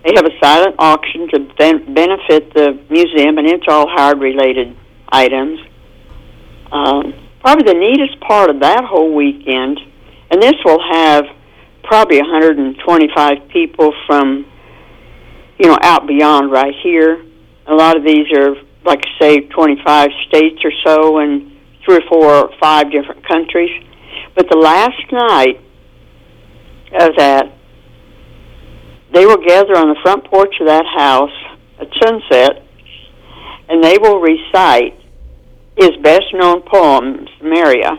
they 0.05 0.13
have 0.15 0.25
a 0.25 0.39
silent 0.43 0.77
auction 0.79 1.29
to 1.29 1.39
ben- 1.59 1.93
benefit 1.93 2.55
the 2.55 2.79
museum, 2.89 3.39
and 3.39 3.47
it's 3.47 3.65
all 3.69 3.89
Howard 3.89 4.21
related 4.21 4.77
items. 5.09 5.61
Um, 6.71 7.15
probably 7.41 7.73
the 7.73 7.79
neatest 7.79 8.21
part 8.21 8.51
of 8.51 8.61
that 8.61 8.85
whole 8.85 9.15
weekend, 9.15 9.81
and 10.31 10.41
this 10.43 10.55
will 10.65 10.83
have 10.93 11.25
probably 11.83 12.21
125 12.21 13.49
people 13.49 13.93
from, 14.07 14.47
you 15.59 15.69
know, 15.69 15.79
out 15.83 16.07
beyond 16.07 16.53
right 16.53 16.75
here. 16.83 17.25
A 17.67 17.75
lot 17.75 17.97
of 17.97 18.05
these 18.05 18.27
are, 18.37 18.55
like 18.85 19.05
I 19.05 19.19
say, 19.21 19.41
25 19.41 20.11
states 20.29 20.61
or 20.65 20.73
so, 20.85 21.19
and 21.19 21.53
three 21.85 21.97
or 21.97 22.09
four 22.09 22.35
or 22.35 22.51
five 22.61 22.93
different 22.93 23.27
countries. 23.27 23.71
But 24.35 24.49
the 24.51 24.57
last 24.57 25.01
night 25.11 25.61
of 26.93 27.17
that, 27.17 27.58
they 29.19 29.27
will 29.27 29.43
gather 29.45 29.75
on 29.75 29.89
the 29.89 29.99
front 30.01 30.31
porch 30.31 30.55
of 30.61 30.69
that 30.69 30.87
house 30.87 31.35
at 31.81 31.89
sunset, 31.99 32.63
and 33.69 33.83
they 33.83 33.99
will 33.99 34.21
recite 34.21 34.95
his 35.77 35.91
best 36.01 36.31
known 36.33 36.63
poem, 36.63 37.27
Cimmeria, 37.41 37.99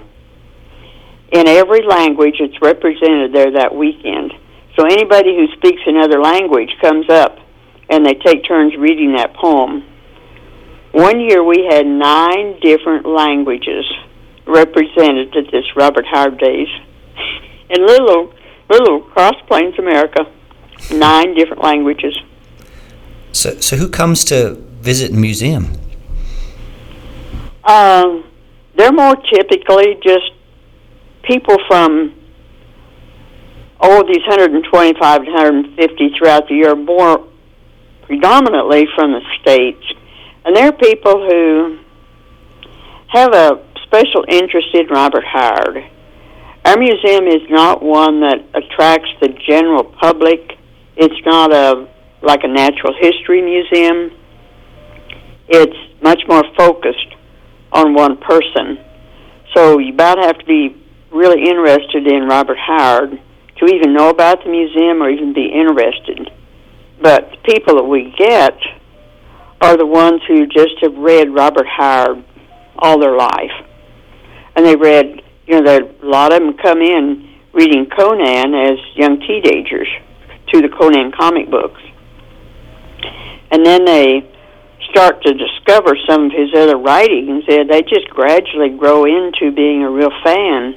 in 1.34 1.46
every 1.46 1.84
language 1.84 2.36
that's 2.40 2.56
represented 2.62 3.36
there 3.36 3.52
that 3.52 3.76
weekend. 3.76 4.32
So 4.78 4.86
anybody 4.86 5.36
who 5.36 5.48
speaks 5.58 5.82
another 5.86 6.22
language 6.22 6.72
comes 6.80 7.10
up 7.10 7.36
and 7.90 8.06
they 8.06 8.14
take 8.14 8.48
turns 8.48 8.78
reading 8.80 9.18
that 9.18 9.34
poem. 9.34 9.84
One 10.94 11.20
year 11.20 11.44
we 11.44 11.68
had 11.70 11.86
nine 11.86 12.62
different 12.62 13.06
languages 13.06 13.84
represented 14.48 15.36
at 15.36 15.52
this 15.52 15.66
Robert 15.76 16.06
Howard 16.10 16.40
Days. 16.40 16.70
in 17.72 17.86
little 17.86 18.34
little 18.70 19.02
Cross 19.02 19.36
Plains, 19.50 19.78
America, 19.78 20.32
nine 20.92 21.34
different 21.36 21.64
languages. 21.64 22.18
So, 23.32 23.60
so 23.60 23.78
who 23.78 23.90
comes 23.90 24.24
to 24.26 24.56
visit 24.82 25.12
the 25.12 25.18
museum? 25.18 25.74
Um, 27.64 28.26
they're 28.76 28.92
more 28.92 29.16
typically 29.16 29.98
just 30.04 30.32
people 31.24 31.58
from 31.68 32.16
oh 33.82 34.04
these 34.08 34.26
125 34.28 35.26
to 35.26 35.32
150 35.32 36.10
throughout 36.18 36.48
the 36.48 36.56
year, 36.56 36.76
more 36.76 37.28
predominantly 38.04 38.88
from 38.96 39.12
the 39.12 39.22
states, 39.42 39.86
and 40.46 40.56
they're 40.56 40.72
people 40.72 41.28
who 41.30 41.80
have 43.10 43.34
a 43.34 43.64
special 43.84 44.24
interest 44.28 44.68
in 44.74 44.88
Robert 44.88 45.26
Howard. 45.26 45.84
Our 46.66 46.78
museum 46.78 47.28
is 47.28 47.42
not 47.50 47.82
one 47.82 48.22
that 48.22 48.46
attracts 48.54 49.10
the 49.22 49.30
general 49.48 49.84
public. 49.84 50.59
It's 51.02 51.26
not 51.26 51.54
a 51.54 51.88
like 52.22 52.42
a 52.44 52.48
natural 52.50 52.94
history 53.00 53.42
museum. 53.42 54.12
It's 55.48 56.04
much 56.04 56.20
more 56.28 56.44
focused 56.58 57.16
on 57.72 57.94
one 57.94 58.18
person. 58.18 58.78
So 59.56 59.80
you 59.80 59.94
about 59.94 60.18
have 60.18 60.38
to 60.38 60.46
be 60.46 60.76
really 61.10 61.48
interested 61.48 62.06
in 62.06 62.28
Robert 62.28 62.58
Howard 62.58 63.12
to 63.12 63.66
even 63.66 63.94
know 63.94 64.10
about 64.10 64.44
the 64.44 64.50
museum 64.50 65.02
or 65.02 65.10
even 65.10 65.32
be 65.32 65.46
interested. 65.46 66.30
But 67.02 67.32
the 67.32 67.38
people 67.54 67.76
that 67.76 67.88
we 67.88 68.14
get 68.18 68.60
are 69.62 69.78
the 69.78 69.86
ones 69.86 70.22
who 70.28 70.48
just 70.48 70.76
have 70.82 70.98
read 70.98 71.34
Robert 71.34 71.66
Howard 71.66 72.26
all 72.78 73.00
their 73.00 73.16
life. 73.16 73.56
And 74.58 74.66
they 74.66 74.76
read, 74.76 75.22
you 75.48 75.62
know, 75.62 75.78
a 75.78 76.06
lot 76.06 76.34
of 76.34 76.42
them 76.42 76.58
come 76.58 76.82
in 76.82 77.38
reading 77.54 77.90
Conan 77.90 78.54
as 78.54 78.78
young 78.96 79.22
teenagers 79.22 79.88
through 80.50 80.62
the 80.62 80.70
Conan 80.70 81.12
comic 81.12 81.50
books. 81.50 81.82
And 83.52 83.66
then 83.66 83.86
they 83.86 84.30
start 84.92 85.22
to 85.24 85.34
discover 85.34 85.98
some 86.08 86.26
of 86.26 86.32
his 86.32 86.50
other 86.56 86.78
writings, 86.78 87.44
and 87.48 87.70
they 87.70 87.82
just 87.82 88.10
gradually 88.10 88.70
grow 88.70 89.06
into 89.06 89.52
being 89.52 89.84
a 89.84 89.90
real 89.90 90.12
fan 90.24 90.76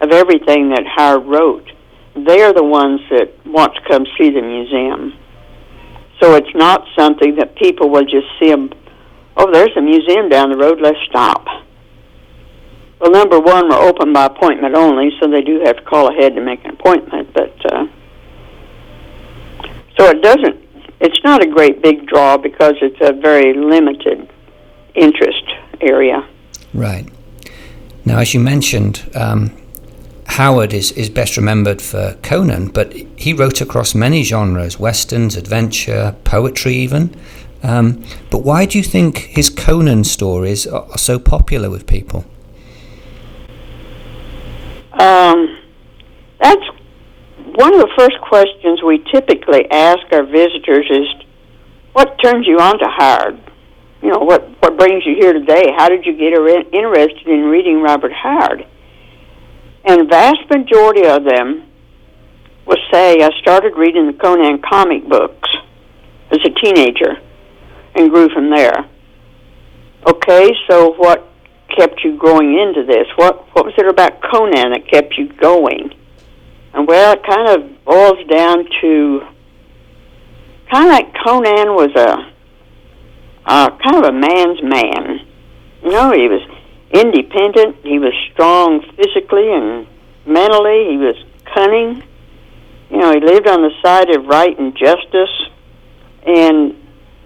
of 0.00 0.10
everything 0.10 0.70
that 0.70 0.84
Howard 0.86 1.26
wrote. 1.26 1.70
They 2.14 2.42
are 2.42 2.52
the 2.52 2.64
ones 2.64 3.00
that 3.10 3.32
want 3.46 3.74
to 3.74 3.80
come 3.88 4.06
see 4.18 4.30
the 4.30 4.42
museum. 4.42 5.18
So 6.20 6.34
it's 6.34 6.54
not 6.54 6.86
something 6.96 7.36
that 7.36 7.56
people 7.56 7.90
will 7.90 8.04
just 8.04 8.26
see 8.38 8.48
them, 8.48 8.70
oh, 9.36 9.50
there's 9.52 9.76
a 9.76 9.82
museum 9.82 10.28
down 10.28 10.50
the 10.50 10.56
road, 10.56 10.78
let's 10.80 10.98
stop. 11.08 11.44
Well, 13.00 13.10
number 13.10 13.40
one, 13.40 13.68
we're 13.68 13.82
open 13.82 14.12
by 14.12 14.26
appointment 14.26 14.76
only, 14.76 15.10
so 15.20 15.28
they 15.28 15.42
do 15.42 15.60
have 15.64 15.76
to 15.76 15.82
call 15.82 16.08
ahead 16.08 16.36
to 16.36 16.40
make 16.40 16.64
an 16.64 16.70
appointment, 16.70 17.34
but 17.34 17.54
uh, 17.72 17.86
so 19.96 20.08
it 20.08 20.22
doesn't 20.22 20.64
it's 21.00 21.22
not 21.24 21.42
a 21.42 21.46
great 21.46 21.82
big 21.82 22.06
draw 22.06 22.36
because 22.36 22.74
it's 22.80 23.00
a 23.00 23.12
very 23.12 23.52
limited 23.52 24.28
interest 24.94 25.44
area. 25.80 26.26
Right. 26.72 27.06
Now, 28.04 28.18
as 28.18 28.32
you 28.32 28.40
mentioned, 28.40 29.10
um, 29.14 29.52
Howard 30.26 30.72
is, 30.72 30.92
is 30.92 31.10
best 31.10 31.36
remembered 31.36 31.82
for 31.82 32.16
Conan, 32.22 32.68
but 32.68 32.92
he 32.92 33.32
wrote 33.32 33.60
across 33.60 33.94
many 33.94 34.22
genres 34.22 34.78
westerns, 34.78 35.36
adventure, 35.36 36.16
poetry, 36.24 36.74
even. 36.74 37.14
Um, 37.62 38.04
but 38.30 38.38
why 38.38 38.66
do 38.66 38.78
you 38.78 38.84
think 38.84 39.18
his 39.18 39.48
Conan 39.48 40.04
stories 40.04 40.66
are, 40.66 40.86
are 40.90 40.98
so 40.98 41.18
popular 41.18 41.70
with 41.70 41.86
people? 41.86 42.24
Um, 44.92 45.58
that's 46.40 46.64
one 47.56 47.74
of 47.74 47.80
the 47.80 47.90
first 47.96 48.20
questions 48.20 48.82
we 48.82 48.98
typically 49.12 49.70
ask 49.70 50.00
our 50.12 50.24
visitors 50.24 50.86
is, 50.90 51.08
"What 51.92 52.18
turns 52.22 52.46
you 52.46 52.58
on 52.58 52.78
to 52.78 52.88
Howard? 52.88 53.38
You 54.02 54.10
know, 54.10 54.18
what 54.18 54.42
what 54.60 54.76
brings 54.76 55.06
you 55.06 55.14
here 55.14 55.32
today? 55.32 55.72
How 55.76 55.88
did 55.88 56.04
you 56.04 56.14
get 56.14 56.32
interested 56.72 57.28
in 57.28 57.48
reading 57.48 57.80
Robert 57.80 58.12
Howard?" 58.12 58.66
And 59.84 60.08
vast 60.08 60.48
majority 60.50 61.06
of 61.06 61.24
them 61.24 61.64
will 62.66 62.82
say, 62.92 63.22
"I 63.22 63.30
started 63.40 63.76
reading 63.76 64.06
the 64.06 64.14
Conan 64.14 64.58
comic 64.58 65.06
books 65.06 65.48
as 66.30 66.38
a 66.44 66.50
teenager 66.50 67.18
and 67.94 68.10
grew 68.10 68.28
from 68.30 68.50
there." 68.50 68.86
Okay, 70.06 70.50
so 70.68 70.92
what 70.92 71.28
kept 71.68 72.04
you 72.04 72.12
going 72.12 72.58
into 72.58 72.82
this? 72.82 73.06
What 73.16 73.44
what 73.54 73.64
was 73.64 73.74
it 73.78 73.86
about 73.86 74.20
Conan 74.20 74.72
that 74.72 74.88
kept 74.90 75.16
you 75.16 75.26
going? 75.26 75.92
And 76.74 76.88
well, 76.88 77.12
it 77.12 77.22
kind 77.22 77.48
of 77.48 77.84
boils 77.84 78.26
down 78.26 78.66
to 78.80 79.20
kind 80.72 80.86
of 80.86 80.90
like 80.90 81.14
Conan 81.24 81.74
was 81.78 81.94
a 81.94 82.34
uh, 83.46 83.70
kind 83.78 83.96
of 83.96 84.04
a 84.04 84.12
man's 84.12 84.60
man. 84.60 85.20
You 85.84 85.90
know, 85.90 86.10
he 86.10 86.26
was 86.26 86.42
independent. 86.90 87.76
He 87.84 88.00
was 88.00 88.12
strong 88.32 88.82
physically 88.96 89.52
and 89.52 89.86
mentally. 90.26 90.90
He 90.90 90.96
was 90.96 91.14
cunning. 91.54 92.02
You 92.90 92.98
know, 92.98 93.12
he 93.12 93.20
lived 93.20 93.46
on 93.46 93.62
the 93.62 93.70
side 93.80 94.10
of 94.10 94.26
right 94.26 94.58
and 94.58 94.76
justice, 94.76 95.34
and 96.26 96.74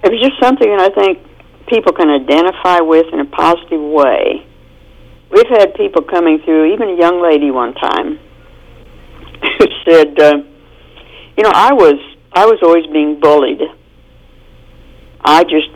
it 0.05 0.13
was 0.13 0.21
just 0.21 0.39
something 0.43 0.69
that 0.77 0.93
I 0.93 0.95
think 0.95 1.25
people 1.69 1.93
can 1.93 2.11
identify 2.11 2.81
with 2.81 3.07
in 3.15 3.21
a 3.21 3.25
positive 3.25 3.81
way. 3.81 4.45
We've 5.31 5.49
had 5.49 5.75
people 5.75 6.03
coming 6.03 6.41
through, 6.45 6.75
even 6.75 6.91
a 6.91 6.97
young 6.97 7.23
lady 7.23 7.51
one 7.51 7.73
time 7.73 8.19
said, 9.89 10.19
uh, 10.19 10.39
"You 11.37 11.43
know, 11.45 11.53
I 11.55 11.73
was 11.73 11.99
I 12.33 12.47
was 12.47 12.59
always 12.63 12.87
being 12.87 13.21
bullied. 13.21 13.61
I 15.25 15.45
just 15.45 15.69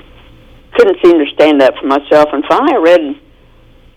couldn't 0.75 0.99
seem 1.03 1.19
to 1.19 1.27
stand 1.35 1.61
up 1.63 1.75
for 1.81 1.87
myself. 1.87 2.29
And 2.33 2.45
finally, 2.49 2.73
I 2.75 2.79
read 2.79 3.21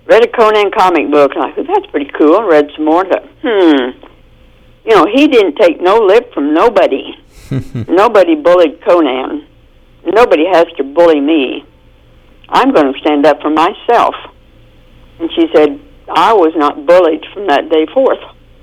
read 0.05 0.25
a 0.25 0.27
Conan 0.27 0.71
comic 0.71 1.09
book, 1.11 1.31
and 1.35 1.43
I 1.43 1.53
thought 1.53 1.67
that's 1.67 1.87
pretty 1.91 2.11
cool. 2.17 2.37
I 2.37 2.43
read 2.43 2.69
some 2.75 2.85
more, 2.85 3.01
and 3.01 3.09
thought, 3.09 3.29
hmm, 3.41 4.05
you 4.85 4.95
know, 4.95 5.05
he 5.11 5.27
didn't 5.27 5.55
take 5.55 5.81
no 5.81 5.97
lip 5.97 6.33
from 6.33 6.53
nobody. 6.53 7.15
nobody 7.87 8.35
bullied 8.35 8.83
Conan. 8.83 9.47
Nobody 10.05 10.45
has 10.51 10.67
to 10.77 10.83
bully 10.83 11.19
me. 11.19 11.65
I'm 12.49 12.71
going 12.71 12.93
to 12.93 12.99
stand 12.99 13.25
up 13.25 13.41
for 13.41 13.49
myself." 13.49 14.15
And 15.19 15.29
she 15.33 15.47
said, 15.55 15.79
"I 16.09 16.33
was 16.33 16.53
not 16.55 16.85
bullied 16.85 17.25
from 17.33 17.47
that 17.47 17.69
day 17.69 17.85
forth." 17.93 18.19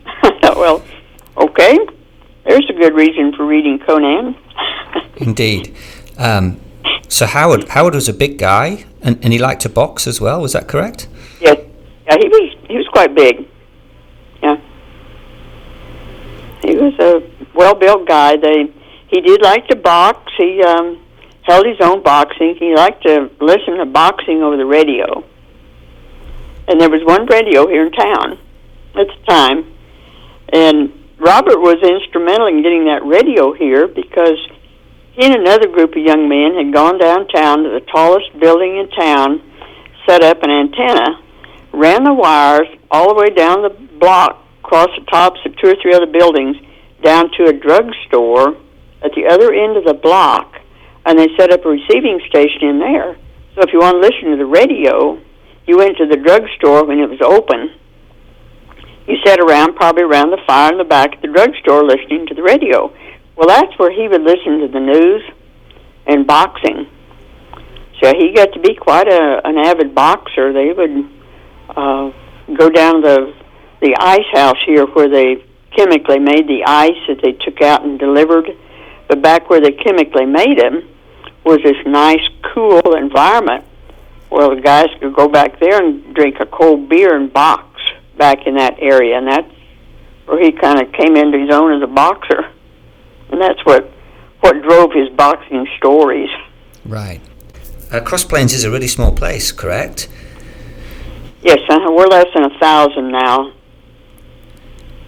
I 0.06 0.38
thought, 0.40 0.56
well, 0.56 0.84
okay, 1.36 1.78
there's 2.44 2.68
a 2.70 2.72
good 2.72 2.94
reason 2.94 3.32
for 3.34 3.46
reading 3.46 3.78
Conan. 3.78 4.36
Indeed. 5.16 5.74
Um, 6.18 6.60
so 7.08 7.26
Howard 7.26 7.68
Howard 7.68 7.94
was 7.94 8.08
a 8.08 8.14
big 8.14 8.38
guy, 8.38 8.84
and, 9.02 9.22
and 9.22 9.32
he 9.32 9.38
liked 9.38 9.62
to 9.62 9.68
box 9.68 10.06
as 10.06 10.20
well. 10.20 10.40
Was 10.40 10.52
that 10.52 10.68
correct? 10.68 11.08
Yes. 11.40 11.58
Yeah, 12.06 12.16
he 12.18 12.28
was 12.28 12.56
he 12.68 12.76
was 12.76 12.88
quite 12.88 13.14
big. 13.14 13.48
Yeah. 14.42 14.56
He 16.64 16.74
was 16.74 16.94
a 16.98 17.22
well 17.54 17.74
built 17.74 18.06
guy. 18.08 18.36
They 18.36 18.72
he 19.08 19.20
did 19.20 19.42
like 19.42 19.68
to 19.68 19.76
box. 19.76 20.32
He 20.38 20.62
um, 20.62 21.04
held 21.42 21.66
his 21.66 21.76
own 21.80 22.02
boxing. 22.02 22.56
He 22.58 22.74
liked 22.74 23.02
to 23.04 23.30
listen 23.40 23.76
to 23.76 23.86
boxing 23.86 24.42
over 24.42 24.56
the 24.56 24.66
radio. 24.66 25.24
And 26.68 26.80
there 26.80 26.90
was 26.90 27.02
one 27.04 27.26
radio 27.26 27.68
here 27.68 27.86
in 27.86 27.92
town 27.92 28.38
at 28.94 29.06
the 29.06 29.24
time 29.28 29.72
and 30.52 30.92
Robert 31.18 31.60
was 31.60 31.78
instrumental 31.82 32.46
in 32.46 32.62
getting 32.62 32.84
that 32.86 33.04
radio 33.04 33.52
here 33.54 33.88
because 33.88 34.36
he 35.12 35.24
and 35.24 35.34
another 35.34 35.68
group 35.68 35.96
of 35.96 36.02
young 36.02 36.28
men 36.28 36.56
had 36.56 36.72
gone 36.72 36.98
downtown 36.98 37.62
to 37.64 37.70
the 37.70 37.84
tallest 37.92 38.32
building 38.38 38.76
in 38.76 38.90
town, 38.90 39.40
set 40.08 40.22
up 40.22 40.42
an 40.42 40.50
antenna, 40.50 41.22
ran 41.72 42.04
the 42.04 42.12
wires 42.12 42.68
all 42.90 43.08
the 43.08 43.14
way 43.14 43.30
down 43.30 43.62
the 43.62 43.70
block, 43.98 44.44
across 44.64 44.88
the 44.98 45.04
tops 45.10 45.40
of 45.44 45.56
two 45.56 45.68
or 45.68 45.76
three 45.80 45.94
other 45.94 46.10
buildings, 46.10 46.56
down 47.02 47.30
to 47.36 47.44
a 47.44 47.52
drugstore 47.52 48.56
at 49.02 49.12
the 49.14 49.26
other 49.28 49.52
end 49.52 49.76
of 49.76 49.84
the 49.84 49.94
block, 49.94 50.54
and 51.04 51.18
they 51.18 51.28
set 51.38 51.52
up 51.52 51.64
a 51.64 51.68
receiving 51.68 52.20
station 52.28 52.68
in 52.68 52.78
there. 52.78 53.16
So 53.54 53.62
if 53.62 53.72
you 53.72 53.80
want 53.80 53.96
to 53.96 54.00
listen 54.00 54.30
to 54.30 54.36
the 54.36 54.46
radio, 54.46 55.20
you 55.66 55.78
went 55.78 55.98
to 55.98 56.06
the 56.06 56.16
drugstore 56.16 56.84
when 56.84 56.98
it 56.98 57.08
was 57.08 57.20
open 57.20 57.74
he 59.06 59.16
sat 59.24 59.40
around, 59.40 59.74
probably 59.74 60.04
around 60.04 60.30
the 60.30 60.40
fire 60.46 60.72
in 60.72 60.78
the 60.78 60.84
back 60.84 61.16
of 61.16 61.22
the 61.22 61.28
drugstore, 61.28 61.84
listening 61.84 62.26
to 62.26 62.34
the 62.34 62.42
radio. 62.42 62.92
Well, 63.36 63.48
that's 63.48 63.76
where 63.78 63.90
he 63.90 64.06
would 64.08 64.22
listen 64.22 64.60
to 64.60 64.68
the 64.68 64.80
news 64.80 65.22
and 66.06 66.26
boxing. 66.26 66.86
So 68.00 68.12
he 68.14 68.32
got 68.34 68.52
to 68.52 68.60
be 68.60 68.74
quite 68.74 69.08
a, 69.08 69.40
an 69.44 69.58
avid 69.58 69.94
boxer. 69.94 70.52
They 70.52 70.72
would 70.72 71.10
uh, 71.68 72.12
go 72.56 72.68
down 72.70 73.00
the 73.00 73.34
the 73.80 73.96
ice 73.98 74.26
house 74.32 74.58
here 74.64 74.86
where 74.86 75.08
they 75.08 75.44
chemically 75.76 76.20
made 76.20 76.46
the 76.46 76.62
ice 76.64 76.98
that 77.08 77.20
they 77.20 77.32
took 77.32 77.60
out 77.60 77.84
and 77.84 77.98
delivered. 77.98 78.46
But 79.08 79.22
back 79.22 79.50
where 79.50 79.60
they 79.60 79.72
chemically 79.72 80.26
made 80.26 80.58
them 80.58 80.88
was 81.44 81.58
this 81.64 81.76
nice, 81.84 82.22
cool 82.54 82.94
environment 82.94 83.64
where 84.28 84.54
the 84.54 84.60
guys 84.60 84.86
could 85.00 85.14
go 85.14 85.28
back 85.28 85.58
there 85.58 85.82
and 85.82 86.14
drink 86.14 86.36
a 86.38 86.46
cold 86.46 86.88
beer 86.88 87.16
and 87.16 87.32
box 87.32 87.71
back 88.22 88.46
in 88.46 88.54
that 88.54 88.76
area, 88.78 89.18
and 89.18 89.26
that's 89.26 89.52
where 90.26 90.40
he 90.40 90.52
kind 90.52 90.80
of 90.80 90.92
came 90.92 91.16
into 91.16 91.36
his 91.40 91.50
own 91.50 91.72
as 91.72 91.82
a 91.82 91.92
boxer, 91.92 92.42
and 93.30 93.40
that's 93.40 93.58
what 93.66 93.90
what 94.38 94.62
drove 94.62 94.92
his 94.92 95.08
boxing 95.16 95.66
stories. 95.76 96.30
Right. 96.84 97.20
Uh, 97.90 98.00
Cross 98.00 98.24
Plains 98.26 98.52
is 98.52 98.62
a 98.62 98.70
really 98.70 98.86
small 98.86 99.12
place, 99.12 99.50
correct? 99.50 100.08
Yes, 101.42 101.58
uh, 101.68 101.80
we're 101.90 102.06
less 102.06 102.28
than 102.32 102.44
a 102.44 102.58
thousand 102.60 103.10
now. 103.10 103.52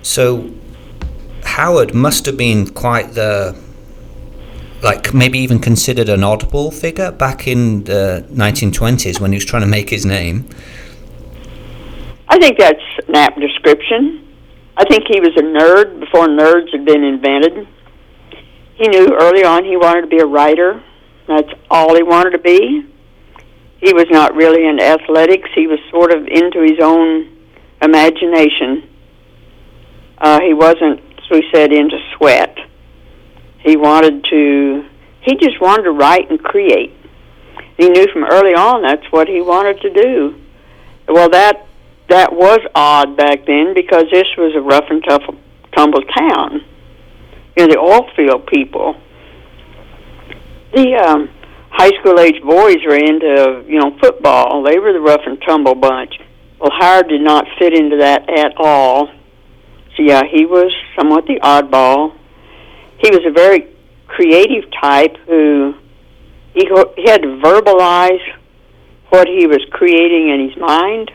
So 0.03 0.51
Howard 1.45 1.95
must 1.95 2.27
have 2.27 2.37
been 2.37 2.67
quite 2.71 3.15
the 3.15 3.57
like 4.83 5.15
maybe 5.15 5.39
even 5.39 5.61
considered 5.61 6.09
an 6.09 6.23
oddball 6.23 6.75
figure 6.75 7.13
back 7.13 7.47
in 7.47 7.85
the 7.85 8.27
1920s 8.33 9.21
when 9.21 9.31
he 9.31 9.37
was 9.37 9.45
trying 9.45 9.63
to 9.63 9.73
make 9.79 9.91
his 9.91 10.05
name. 10.05 10.49
Think 12.45 12.59
that's 12.59 13.09
an 13.09 13.17
apt 13.17 13.41
description. 13.41 14.37
I 14.77 14.85
think 14.85 15.05
he 15.09 15.19
was 15.19 15.31
a 15.35 15.41
nerd 15.41 15.99
before 15.99 16.29
nerds 16.29 16.71
had 16.73 16.85
been 16.85 17.03
invented. 17.03 17.67
He 18.75 18.87
knew 18.87 19.17
early 19.19 19.43
on 19.45 19.65
he 19.65 19.79
wanted 19.79 20.03
to 20.03 20.09
be 20.09 20.19
a 20.19 20.27
writer. 20.27 20.85
That's 21.27 21.49
all 21.71 21.97
he 21.97 22.03
wanted 22.03 22.33
to 22.33 22.39
be. 22.39 22.87
He 23.81 23.95
was 23.95 24.05
not 24.11 24.35
really 24.35 24.67
into 24.69 24.85
athletics. 24.85 25.49
He 25.55 25.67
was 25.67 25.79
sort 25.91 26.13
of 26.13 26.29
into 26.29 26.61
his 26.61 26.79
own 26.83 27.35
imagination. 27.81 28.91
Uh, 30.19 30.41
he 30.43 30.53
wasn't, 30.53 31.01
as 31.01 31.31
we 31.31 31.49
said, 31.51 31.73
into 31.73 31.97
sweat. 32.19 32.59
He 33.61 33.79
wanted 33.79 34.23
to, 34.29 34.85
he 35.23 35.37
just 35.37 35.63
wanted 35.63 35.85
to 35.85 35.93
write 35.93 36.29
and 36.29 36.39
create. 36.39 36.93
He 37.79 37.89
knew 37.89 38.07
from 38.13 38.25
early 38.25 38.53
on 38.53 38.83
that's 38.83 39.11
what 39.11 39.29
he 39.29 39.41
wanted 39.41 39.81
to 39.81 39.91
do. 39.91 40.43
Well, 41.09 41.31
that 41.31 41.64
that 42.09 42.33
was 42.33 42.59
odd 42.75 43.17
back 43.17 43.47
then 43.47 43.75
because 43.75 44.05
this 44.13 44.27
was 44.37 44.55
a 44.55 44.61
rough 44.61 44.85
and 44.91 45.03
tough 45.09 45.23
tumble 45.75 46.03
town. 46.03 46.65
You 47.57 47.67
know, 47.67 47.73
the 47.73 47.79
oil 47.79 48.11
field 48.17 48.47
people. 48.47 49.01
The 50.75 50.95
um, 50.97 51.31
high 51.71 51.93
school 52.01 52.19
age 52.21 52.43
boys 52.43 52.79
were 52.87 52.97
into, 52.97 53.65
you 53.69 53.79
know, 53.79 53.97
football. 54.01 54.63
They 54.65 54.79
were 54.79 54.93
the 54.93 55.01
rough 55.01 55.23
and 55.25 55.41
tumble 55.47 55.75
bunch. 55.75 56.15
Well, 56.61 56.71
Howard 56.79 57.09
did 57.09 57.21
not 57.21 57.47
fit 57.59 57.75
into 57.75 57.99
that 57.99 58.29
at 58.29 58.55
all. 58.57 59.09
So 59.97 60.03
yeah, 60.03 60.23
he 60.31 60.45
was 60.45 60.73
somewhat 60.99 61.27
the 61.27 61.39
oddball. 61.41 62.17
He 62.99 63.11
was 63.11 63.21
a 63.27 63.33
very 63.33 63.75
creative 64.07 64.65
type 64.81 65.17
who 65.27 65.75
he, 66.55 66.69
he 66.97 67.11
had 67.11 67.23
to 67.23 67.41
verbalize 67.43 68.23
what 69.11 69.29
he 69.29 69.47
was 69.47 69.65
creating 69.71 70.31
in 70.31 70.49
his 70.49 70.57
mind. 70.57 71.11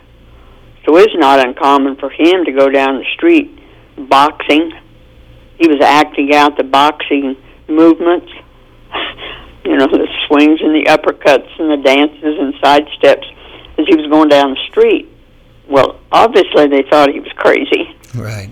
So 0.90 0.98
it's 0.98 1.14
not 1.16 1.40
uncommon 1.46 1.98
for 1.98 2.10
him 2.10 2.46
to 2.46 2.52
go 2.52 2.68
down 2.68 2.98
the 2.98 3.06
street 3.14 3.56
boxing. 4.10 4.72
He 5.60 5.68
was 5.68 5.78
acting 5.84 6.34
out 6.34 6.58
the 6.58 6.64
boxing 6.64 7.38
movements, 7.68 8.26
you 9.66 9.78
know, 9.78 9.86
the 9.86 10.08
swings 10.26 10.60
and 10.64 10.74
the 10.74 10.90
uppercuts 10.90 11.48
and 11.60 11.70
the 11.70 11.78
dances 11.84 12.40
and 12.40 12.56
side 12.60 12.88
steps 12.98 13.28
as 13.78 13.86
he 13.88 13.96
was 13.98 14.10
going 14.10 14.30
down 14.30 14.56
the 14.56 14.60
street. 14.72 15.08
Well, 15.68 16.00
obviously 16.12 16.66
they 16.66 16.82
thought 16.90 17.12
he 17.14 17.20
was 17.20 17.32
crazy. 17.36 17.96
Right. 18.16 18.50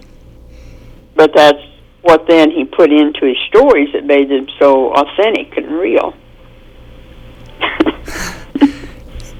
But 1.16 1.32
that's 1.34 1.58
what 2.04 2.28
then 2.28 2.52
he 2.52 2.66
put 2.66 2.92
into 2.92 3.26
his 3.26 3.38
stories 3.48 3.90
that 3.94 4.06
made 4.06 4.30
them 4.30 4.46
so 4.60 4.94
authentic 4.94 5.58
and 5.58 5.72
real. 5.72 6.14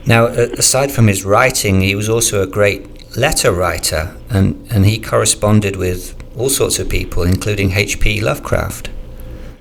now, 0.08 0.28
aside 0.28 0.92
from 0.92 1.08
his 1.08 1.26
writing, 1.26 1.82
he 1.82 1.94
was 1.94 2.08
also 2.08 2.42
a 2.42 2.48
great 2.48 3.18
letter 3.18 3.52
writer, 3.52 4.16
and, 4.30 4.66
and 4.72 4.86
he 4.86 5.00
corresponded 5.00 5.76
with 5.76 6.16
all 6.38 6.50
sorts 6.50 6.80
of 6.80 6.88
people, 6.88 7.24
including 7.24 7.74
H.P. 7.74 8.22
Lovecraft. 8.22 8.90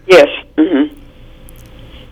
Yes. 0.07 0.29
Mm-hmm. 0.57 0.95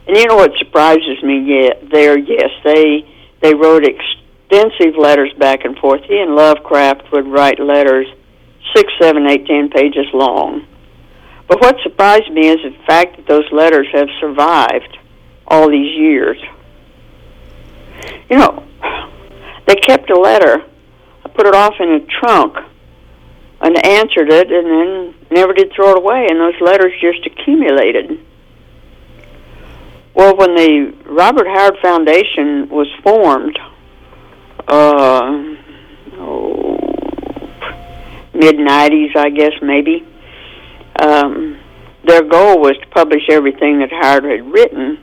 And 0.09 0.17
you 0.17 0.27
know 0.27 0.35
what 0.37 0.51
surprises 0.59 1.23
me? 1.23 1.45
Yeah, 1.47 1.75
there, 1.91 2.19
yes, 2.19 2.51
they 2.65 3.09
they 3.41 3.55
wrote 3.55 3.85
extensive 3.85 4.97
letters 4.99 5.33
back 5.39 5.65
and 5.65 5.77
forth. 5.79 6.03
He 6.05 6.19
and 6.19 6.35
Lovecraft 6.35 7.13
would 7.13 7.27
write 7.27 7.61
letters 7.61 8.07
six, 8.75 8.93
seven, 9.01 9.27
eight, 9.27 9.47
ten 9.47 9.69
pages 9.71 10.07
long. 10.13 10.67
But 11.47 11.61
what 11.61 11.77
surprised 11.83 12.33
me 12.33 12.49
is 12.49 12.59
the 12.63 12.77
fact 12.87 13.17
that 13.17 13.27
those 13.27 13.45
letters 13.53 13.87
have 13.93 14.09
survived 14.19 14.99
all 15.47 15.71
these 15.71 15.95
years. 15.97 16.39
You 18.31 18.39
know, 18.39 18.65
they 19.67 19.75
kept 19.77 20.11
a 20.11 20.19
letter. 20.19 20.65
I 21.25 21.29
put 21.29 21.47
it 21.47 21.55
off 21.55 21.75
in 21.81 21.89
a 21.89 22.01
trunk 22.21 22.57
and 23.61 23.87
answered 23.87 24.31
it 24.31 24.51
and 24.51 24.67
then 24.67 25.15
never 25.31 25.53
did 25.53 25.73
throw 25.75 25.93
it 25.93 25.99
away, 25.99 26.27
and 26.29 26.41
those 26.41 26.61
letters 26.61 26.93
just 27.01 27.27
accumulated. 27.27 28.21
Well, 30.15 30.37
when 30.37 30.55
the 30.55 30.95
Robert 31.07 31.47
Howard 31.47 31.77
Foundation 31.83 32.69
was 32.69 32.87
formed, 33.03 33.59
uh, 34.69 35.57
oh, 36.19 36.79
mid 38.33 38.57
90s, 38.57 39.17
I 39.17 39.31
guess, 39.31 39.53
maybe, 39.61 40.07
um, 41.01 41.59
their 42.05 42.23
goal 42.23 42.61
was 42.61 42.77
to 42.81 42.87
publish 42.89 43.23
everything 43.31 43.81
that 43.81 43.91
Howard 43.91 44.25
had 44.25 44.45
written. 44.53 45.03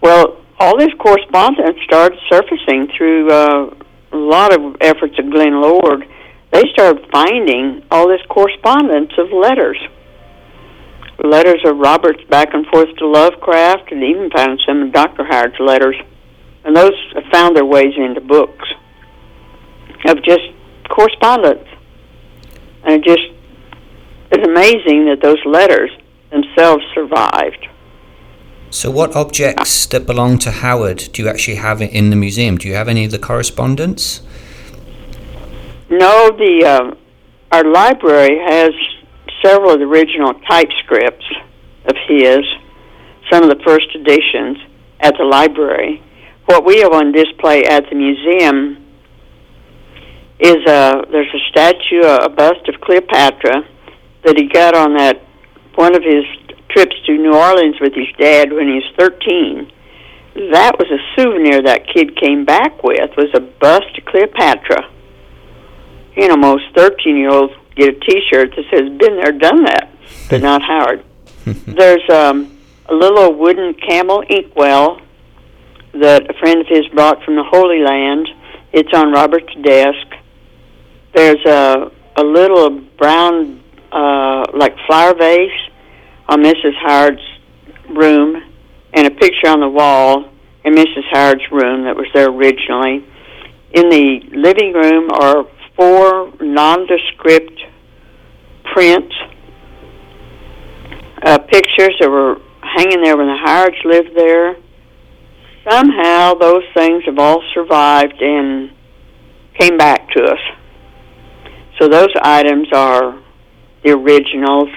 Well, 0.00 0.36
all 0.58 0.78
this 0.78 0.92
correspondence 0.98 1.78
started 1.84 2.18
surfacing 2.30 2.88
through 2.96 3.30
uh, 3.30 3.74
a 4.12 4.16
lot 4.16 4.52
of 4.52 4.76
efforts 4.80 5.18
of 5.18 5.30
Glenn 5.30 5.60
Lord. 5.60 6.08
They 6.52 6.62
started 6.72 7.06
finding 7.12 7.82
all 7.90 8.08
this 8.08 8.22
correspondence 8.28 9.12
of 9.18 9.32
letters. 9.32 9.78
Letters 11.22 11.60
of 11.64 11.78
Robert's 11.78 12.22
back 12.24 12.54
and 12.54 12.66
forth 12.66 12.88
to 12.98 13.06
Lovecraft, 13.06 13.92
and 13.92 14.02
even 14.02 14.30
found 14.30 14.60
some 14.66 14.82
of 14.82 14.92
Dr. 14.92 15.24
Howard's 15.24 15.58
letters. 15.60 15.96
And 16.64 16.76
those 16.76 16.94
found 17.32 17.56
their 17.56 17.64
ways 17.64 17.94
into 17.96 18.20
books 18.20 18.68
of 20.06 20.22
just 20.22 20.42
correspondence. 20.88 21.68
And 22.84 22.94
it 22.94 23.04
just 23.04 23.22
it's 24.30 24.46
amazing 24.46 25.06
that 25.06 25.20
those 25.22 25.38
letters 25.44 25.90
themselves 26.30 26.82
survived. 26.94 27.68
So, 28.76 28.90
what 28.90 29.16
objects 29.16 29.86
that 29.86 30.04
belong 30.04 30.36
to 30.40 30.50
Howard 30.50 31.08
do 31.14 31.22
you 31.22 31.30
actually 31.30 31.54
have 31.54 31.80
in 31.80 32.10
the 32.10 32.14
museum? 32.14 32.58
Do 32.58 32.68
you 32.68 32.74
have 32.74 32.88
any 32.88 33.06
of 33.06 33.10
the 33.10 33.18
correspondence? 33.18 34.20
No, 35.88 36.28
the 36.28 36.62
uh, 36.62 36.94
our 37.52 37.64
library 37.64 38.38
has 38.38 38.72
several 39.42 39.70
of 39.70 39.78
the 39.78 39.86
original 39.86 40.34
typescripts 40.46 41.24
of 41.86 41.96
his, 42.06 42.40
some 43.32 43.44
of 43.44 43.48
the 43.48 43.64
first 43.64 43.86
editions 43.94 44.58
at 45.00 45.14
the 45.16 45.24
library. 45.24 46.02
What 46.44 46.66
we 46.66 46.80
have 46.80 46.92
on 46.92 47.12
display 47.12 47.64
at 47.64 47.88
the 47.88 47.96
museum 47.96 48.84
is 50.38 50.56
a 50.66 51.02
there's 51.10 51.32
a 51.32 51.48
statue, 51.48 52.02
a 52.02 52.28
bust 52.28 52.68
of 52.68 52.78
Cleopatra 52.82 53.64
that 54.26 54.36
he 54.36 54.50
got 54.50 54.76
on 54.76 54.98
that 54.98 55.22
one 55.76 55.96
of 55.96 56.02
his 56.02 56.26
trips 56.76 56.96
to 57.06 57.16
New 57.16 57.32
Orleans 57.32 57.76
with 57.80 57.94
his 57.94 58.08
dad 58.18 58.52
when 58.52 58.68
he 58.68 58.74
was 58.74 58.92
13. 58.98 59.72
That 60.52 60.76
was 60.78 60.88
a 60.90 61.00
souvenir 61.16 61.62
that 61.62 61.86
kid 61.88 62.14
came 62.20 62.44
back 62.44 62.82
with 62.82 63.16
was 63.16 63.30
a 63.32 63.40
bust 63.40 63.96
of 63.96 64.04
Cleopatra. 64.04 64.86
You 66.14 66.28
know, 66.28 66.36
most 66.36 66.64
13-year-olds 66.74 67.54
get 67.76 67.96
a 67.96 68.00
T-shirt 68.00 68.54
that 68.54 68.64
says 68.70 68.90
"Been 68.98 69.16
there, 69.16 69.32
done 69.32 69.64
that," 69.64 69.88
but 70.30 70.42
not 70.42 70.60
Howard. 70.60 71.02
There's 71.46 72.06
um, 72.10 72.58
a 72.86 72.94
little 72.94 73.32
wooden 73.32 73.72
camel 73.72 74.22
inkwell 74.28 75.00
that 75.94 76.28
a 76.28 76.34
friend 76.38 76.60
of 76.60 76.66
his 76.66 76.86
brought 76.88 77.22
from 77.22 77.36
the 77.36 77.44
Holy 77.44 77.80
Land. 77.80 78.28
It's 78.72 78.92
on 78.92 79.12
Robert's 79.12 79.54
desk. 79.62 80.06
There's 81.14 81.42
a 81.46 81.90
a 82.16 82.24
little 82.24 82.70
brown 82.98 83.62
uh, 83.92 84.44
like 84.52 84.76
flower 84.86 85.14
vase 85.14 85.50
on 86.28 86.42
Mrs. 86.42 86.74
Howard's 86.80 87.22
room 87.88 88.42
and 88.92 89.06
a 89.06 89.10
picture 89.10 89.48
on 89.48 89.60
the 89.60 89.68
wall 89.68 90.30
in 90.64 90.74
Mrs. 90.74 91.04
Howard's 91.10 91.44
room 91.52 91.84
that 91.84 91.96
was 91.96 92.06
there 92.14 92.28
originally. 92.28 93.06
In 93.72 93.88
the 93.88 94.20
living 94.32 94.72
room 94.72 95.10
are 95.12 95.46
four 95.76 96.32
nondescript 96.40 97.60
prints, 98.72 99.14
uh, 101.22 101.38
pictures 101.38 101.94
that 102.00 102.10
were 102.10 102.40
hanging 102.62 103.02
there 103.02 103.16
when 103.16 103.26
the 103.26 103.36
Howards 103.36 103.76
lived 103.84 104.16
there. 104.16 104.56
Somehow 105.68 106.34
those 106.34 106.62
things 106.74 107.04
have 107.06 107.18
all 107.18 107.42
survived 107.54 108.20
and 108.20 108.70
came 109.58 109.76
back 109.76 110.10
to 110.10 110.22
us. 110.22 110.38
So 111.78 111.88
those 111.88 112.10
items 112.22 112.68
are 112.72 113.20
the 113.84 113.90
originals. 113.92 114.68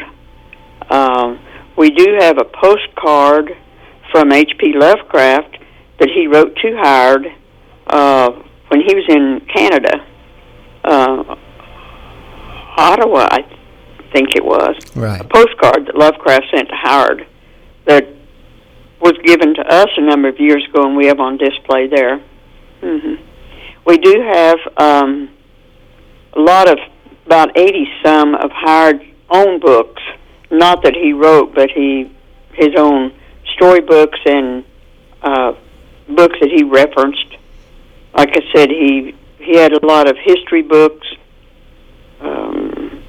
Um, 0.89 1.39
we 1.77 1.89
do 1.91 2.17
have 2.19 2.37
a 2.37 2.45
postcard 2.45 3.55
from 4.11 4.31
H.P. 4.31 4.73
Lovecraft 4.75 5.57
that 5.99 6.09
he 6.09 6.27
wrote 6.27 6.55
to 6.57 6.77
Howard 6.77 7.27
uh, 7.87 8.31
when 8.69 8.81
he 8.81 8.95
was 8.95 9.05
in 9.09 9.41
Canada 9.53 10.05
uh, 10.83 11.35
Ottawa, 12.77 13.27
I 13.31 13.41
think 14.13 14.35
it 14.35 14.43
was. 14.43 14.75
Right. 14.95 15.21
A 15.21 15.23
postcard 15.23 15.87
that 15.87 15.95
Lovecraft 15.95 16.45
sent 16.53 16.69
to 16.69 16.75
Howard 16.75 17.27
that 17.85 18.07
was 19.01 19.13
given 19.23 19.53
to 19.55 19.61
us 19.61 19.89
a 19.97 20.01
number 20.01 20.27
of 20.27 20.39
years 20.39 20.65
ago, 20.69 20.85
and 20.85 20.95
we 20.95 21.07
have 21.07 21.19
on 21.19 21.37
display 21.37 21.87
there. 21.87 22.19
hmm 22.81 23.15
We 23.85 23.97
do 23.97 24.21
have 24.21 24.57
um, 24.77 25.29
a 26.33 26.39
lot 26.39 26.69
of 26.69 26.77
about 27.25 27.57
eighty 27.57 27.87
some 28.03 28.35
of 28.35 28.51
Howard's 28.51 29.03
own 29.29 29.59
books. 29.59 30.01
Not 30.51 30.83
that 30.83 30.95
he 30.95 31.13
wrote, 31.13 31.53
but 31.53 31.69
he 31.69 32.15
his 32.53 32.75
own 32.75 33.13
storybooks 33.53 34.19
and 34.25 34.65
uh, 35.21 35.53
books 36.07 36.35
that 36.41 36.49
he 36.49 36.63
referenced. 36.63 37.37
Like 38.13 38.29
I 38.35 38.41
said, 38.53 38.69
he 38.69 39.15
he 39.37 39.57
had 39.57 39.73
a 39.73 39.85
lot 39.85 40.09
of 40.09 40.17
history 40.17 40.61
books, 40.61 41.07
um, 42.19 43.03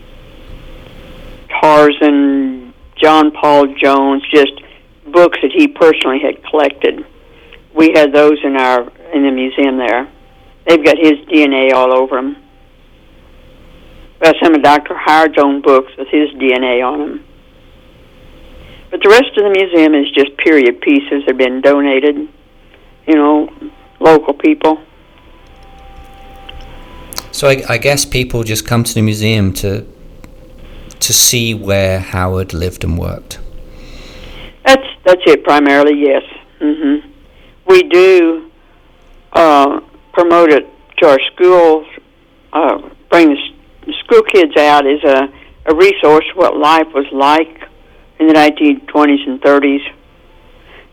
Tarzan, 1.61 2.73
John 2.97 3.31
Paul 3.33 3.75
Jones, 3.75 4.23
just 4.31 4.53
books 5.07 5.39
that 5.43 5.51
he 5.53 5.69
personally 5.69 6.21
had 6.21 6.43
collected. 6.45 7.05
We 7.75 7.93
had 7.95 8.13
those 8.13 8.39
in 8.45 8.57
our 8.57 8.83
in 9.13 9.23
the 9.25 9.31
museum 9.31 9.79
there. 9.79 10.11
They've 10.67 10.85
got 10.85 10.99
his 10.99 11.15
DNA 11.29 11.73
all 11.73 11.93
over 11.93 12.17
them. 12.17 12.37
Got 14.21 14.37
some 14.43 14.55
of 14.55 14.63
Dr. 14.63 14.95
Howard's 14.95 15.39
own 15.39 15.63
books 15.63 15.93
with 15.97 16.09
his 16.09 16.29
DNA 16.33 16.85
on 16.87 16.99
them. 16.99 17.25
But 18.91 19.01
the 19.03 19.09
rest 19.09 19.37
of 19.37 19.45
the 19.45 19.51
museum 19.51 19.95
is 19.95 20.11
just 20.11 20.37
period 20.37 20.81
pieces 20.81 21.23
that 21.27 21.29
have 21.29 21.39
been 21.39 21.61
donated, 21.61 22.17
you 23.07 23.15
know, 23.15 23.49
local 24.01 24.35
people. 24.35 24.81
So 27.33 27.49
I, 27.49 27.63
I 27.69 27.79
guess 27.79 28.05
people 28.05 28.43
just 28.43 28.67
come 28.67 28.83
to 28.85 28.95
the 28.95 29.03
museum 29.03 29.53
to 29.55 29.87
to 30.99 31.13
see 31.15 31.55
where 31.55 32.01
Howard 32.01 32.53
lived 32.53 32.85
and 32.85 32.99
worked. 32.99 33.39
That's 34.67 34.87
that's 35.05 35.23
it 35.27 35.45
primarily. 35.45 35.99
Yes. 36.01 36.23
hmm 36.61 36.97
We 37.67 37.83
do 37.85 38.51
uh, 39.33 39.81
promote 40.13 40.51
it 40.53 40.67
to 40.99 41.09
our 41.09 41.19
schools. 41.33 41.87
Uh, 42.53 42.91
bring 43.11 43.29
the 43.29 43.39
s- 43.39 43.95
school 44.05 44.23
kids 44.23 44.57
out 44.57 44.85
as 44.87 45.03
a, 45.05 45.33
a 45.67 45.75
resource 45.75 46.25
what 46.35 46.57
life 46.57 46.89
was 46.93 47.07
like 47.13 47.60
in 48.21 48.27
the 48.27 48.35
1920s 48.35 49.27
and 49.27 49.41
30s. 49.41 49.81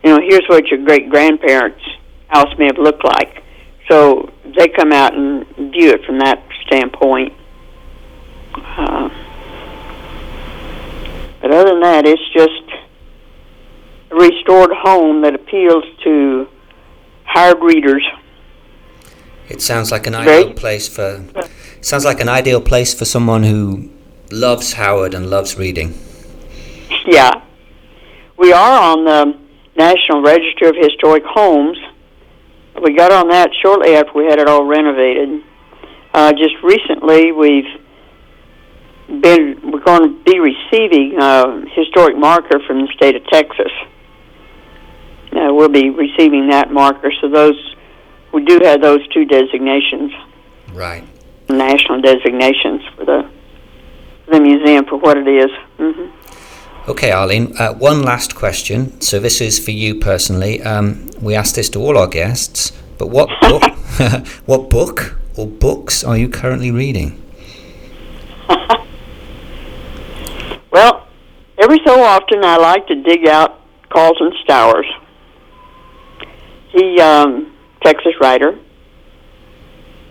You 0.02 0.10
know, 0.10 0.20
here's 0.20 0.46
what 0.48 0.66
your 0.68 0.82
great 0.84 1.10
grandparents' 1.10 1.84
house 2.28 2.56
may 2.58 2.66
have 2.66 2.78
looked 2.78 3.04
like. 3.04 3.44
So 3.90 4.32
they 4.56 4.68
come 4.68 4.92
out 4.92 5.14
and 5.14 5.46
view 5.72 5.90
it 5.90 6.04
from 6.04 6.18
that 6.18 6.42
standpoint. 6.66 7.32
Uh, 8.54 9.08
but 11.40 11.50
other 11.52 11.70
than 11.70 11.80
that, 11.80 12.06
it's 12.06 12.22
just 12.32 12.62
a 14.10 14.14
restored 14.14 14.70
home 14.72 15.22
that 15.22 15.34
appeals 15.34 15.84
to 16.04 16.48
hard 17.24 17.62
readers. 17.62 18.06
It 19.48 19.62
sounds 19.62 19.90
like 19.90 20.06
an 20.06 20.14
ideal 20.14 20.52
place 20.52 20.88
for 20.88 21.24
sounds 21.80 22.04
like 22.04 22.20
an 22.20 22.28
ideal 22.28 22.60
place 22.60 22.92
for 22.92 23.04
someone 23.04 23.44
who 23.44 23.90
loves 24.30 24.74
Howard 24.74 25.14
and 25.14 25.30
loves 25.30 25.56
reading. 25.56 25.94
Yeah. 27.08 27.40
We 28.36 28.52
are 28.52 28.82
on 28.92 29.04
the 29.06 29.38
National 29.76 30.22
Register 30.22 30.68
of 30.68 30.76
Historic 30.76 31.24
Homes. 31.24 31.78
We 32.82 32.94
got 32.94 33.10
on 33.12 33.28
that 33.30 33.48
shortly 33.62 33.94
after 33.96 34.12
we 34.12 34.26
had 34.26 34.38
it 34.38 34.46
all 34.46 34.64
renovated. 34.66 35.42
Uh, 36.12 36.32
just 36.32 36.54
recently, 36.62 37.32
we've 37.32 37.64
been 39.22 39.58
we're 39.72 39.80
going 39.82 40.02
to 40.02 40.22
be 40.22 40.38
receiving 40.38 41.16
a 41.18 41.64
historic 41.72 42.16
marker 42.18 42.60
from 42.66 42.82
the 42.82 42.88
state 42.94 43.16
of 43.16 43.26
Texas. 43.28 43.72
Uh, 45.32 45.48
we'll 45.54 45.70
be 45.70 45.88
receiving 45.88 46.50
that 46.50 46.70
marker. 46.70 47.10
So 47.22 47.30
those 47.30 47.74
we 48.34 48.44
do 48.44 48.60
have 48.64 48.82
those 48.82 49.06
two 49.08 49.24
designations, 49.24 50.12
Right. 50.74 51.04
national 51.48 52.02
designations 52.02 52.82
for 52.96 53.06
the 53.06 53.30
the 54.30 54.40
museum 54.40 54.84
for 54.84 54.98
what 54.98 55.16
it 55.16 55.26
is. 55.26 55.50
Mm-hmm. 55.78 56.17
Okay, 56.88 57.12
Arlene. 57.12 57.54
Uh, 57.58 57.74
one 57.74 58.02
last 58.02 58.34
question. 58.34 58.98
So 59.02 59.20
this 59.20 59.42
is 59.42 59.58
for 59.62 59.72
you 59.72 59.96
personally. 59.96 60.62
Um, 60.62 61.10
we 61.20 61.34
ask 61.34 61.54
this 61.54 61.68
to 61.70 61.80
all 61.80 61.98
our 61.98 62.06
guests. 62.06 62.72
But 62.96 63.08
what 63.08 63.28
book? 63.42 63.62
what 64.46 64.70
book 64.70 65.20
or 65.36 65.46
books 65.46 66.02
are 66.02 66.16
you 66.16 66.30
currently 66.30 66.70
reading? 66.70 67.22
Well, 70.70 71.08
every 71.58 71.80
so 71.84 72.02
often 72.02 72.44
I 72.44 72.58
like 72.58 72.86
to 72.88 72.94
dig 72.94 73.26
out 73.26 73.58
Carlton 73.88 74.32
Stowers. 74.44 74.84
He, 76.70 77.00
um, 77.00 77.56
Texas 77.82 78.12
writer. 78.20 78.50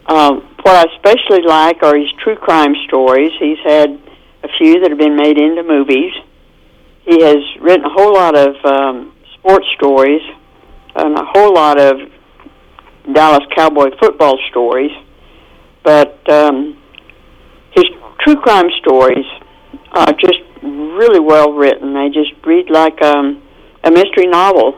Um, 0.08 0.42
what 0.63 0.76
I 0.76 0.86
especially 0.96 1.44
like 1.44 1.84
are 1.84 1.96
his 1.96 2.12
true 2.24 2.36
crime 2.36 2.74
stories. 2.88 3.32
He's 3.40 3.60
had 3.63 4.02
a 4.44 4.48
few 4.58 4.82
that 4.82 4.90
have 4.90 5.00
been 5.00 5.16
made 5.16 5.38
into 5.38 5.63
movies. 5.63 6.12
He 7.08 7.24
has 7.24 7.38
written 7.62 7.86
a 7.86 7.89
whole 7.89 8.13
lot 8.13 8.36
of 8.36 8.54
um, 8.65 9.13
sports 9.36 9.65
stories 9.76 10.22
and 10.93 11.17
a 11.17 11.24
whole 11.24 11.54
lot 11.54 11.80
of 11.80 11.96
Dallas 13.13 13.48
Cowboy 13.56 13.91
football 13.98 14.38
stories. 14.50 14.91
But 15.86 16.30
um, 16.30 16.78
his 17.72 17.86
true 18.20 18.36
crime 18.36 18.70
stories 18.82 19.26
are 19.93 20.12
just 20.20 20.39
really 20.62 21.22
well 21.22 21.54
written. 21.54 21.93
They 21.93 22.10
just 22.10 22.34
read 22.46 22.70
like 22.70 23.02
um, 23.02 23.41
a 23.86 23.89
mystery 23.89 24.28
novel. 24.28 24.78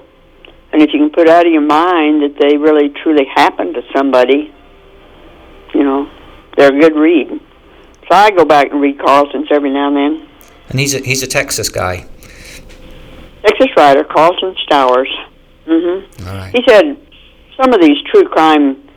And 0.71 0.83
if 0.83 0.91
you 0.93 0.99
can 0.99 1.09
put 1.09 1.27
out 1.27 1.47
of 1.47 1.51
your 1.51 1.65
mind 1.65 2.21
that 2.21 2.35
they 2.39 2.57
really 2.57 2.89
truly 2.89 3.25
happened 3.33 3.73
to 3.73 3.81
somebody, 3.95 4.53
you 5.73 5.83
know, 5.83 6.07
they're 6.55 6.75
a 6.75 6.79
good 6.79 6.95
read. 6.95 7.27
So 8.07 8.15
I 8.15 8.29
go 8.29 8.45
back 8.45 8.71
and 8.71 8.79
read 8.79 8.99
Carlton's 8.99 9.47
every 9.49 9.71
now 9.71 9.87
and 9.87 9.97
then. 9.97 10.29
And 10.69 10.79
he's 10.79 10.93
a, 10.93 10.99
he's 10.99 11.23
a 11.23 11.27
Texas 11.27 11.69
guy. 11.69 12.05
Texas 13.45 13.67
writer 13.77 14.03
Carlton 14.03 14.55
Stowers. 14.67 15.09
hmm 15.65 16.27
All 16.27 16.35
right. 16.35 16.51
He 16.55 16.63
said 16.67 16.97
some 17.61 17.73
of 17.73 17.81
these 17.81 17.97
true 18.11 18.27
crime 18.27 18.89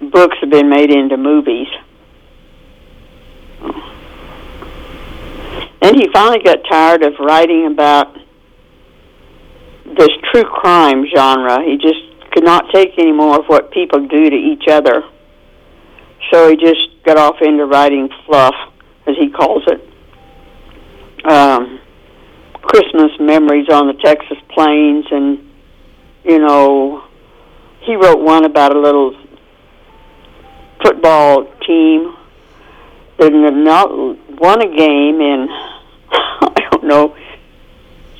books 0.00 0.36
have 0.40 0.50
been 0.50 0.68
made 0.68 0.90
into 0.90 1.16
movies. 1.16 1.68
Then 5.80 5.94
he 5.96 6.08
finally 6.12 6.42
got 6.42 6.58
tired 6.68 7.02
of 7.02 7.12
writing 7.18 7.66
about 7.66 8.16
this 9.84 10.08
true 10.32 10.44
crime 10.44 11.04
genre. 11.14 11.62
He 11.62 11.76
just 11.76 12.00
could 12.32 12.44
not 12.44 12.64
take 12.72 12.98
any 12.98 13.12
more 13.12 13.38
of 13.38 13.46
what 13.46 13.70
people 13.70 14.06
do 14.06 14.30
to 14.30 14.36
each 14.36 14.66
other. 14.68 15.02
So 16.32 16.48
he 16.48 16.56
just 16.56 16.80
got 17.04 17.18
off 17.18 17.36
into 17.42 17.66
writing 17.66 18.08
fluff, 18.26 18.54
as 19.06 19.14
he 19.18 19.28
calls 19.28 19.62
it. 19.66 21.26
Um, 21.30 21.80
Christmas 22.66 23.12
memories 23.20 23.68
on 23.68 23.86
the 23.86 23.94
Texas 23.94 24.38
plains, 24.48 25.06
and 25.10 25.50
you 26.24 26.38
know, 26.38 27.04
he 27.80 27.94
wrote 27.94 28.20
one 28.20 28.44
about 28.44 28.74
a 28.74 28.80
little 28.80 29.14
football 30.82 31.44
team 31.66 32.16
that 33.18 33.32
had 33.32 33.54
not 33.54 33.90
won 34.40 34.62
a 34.62 34.76
game 34.76 35.20
in 35.20 35.48
I 36.10 36.68
don't 36.70 36.84
know, 36.84 37.16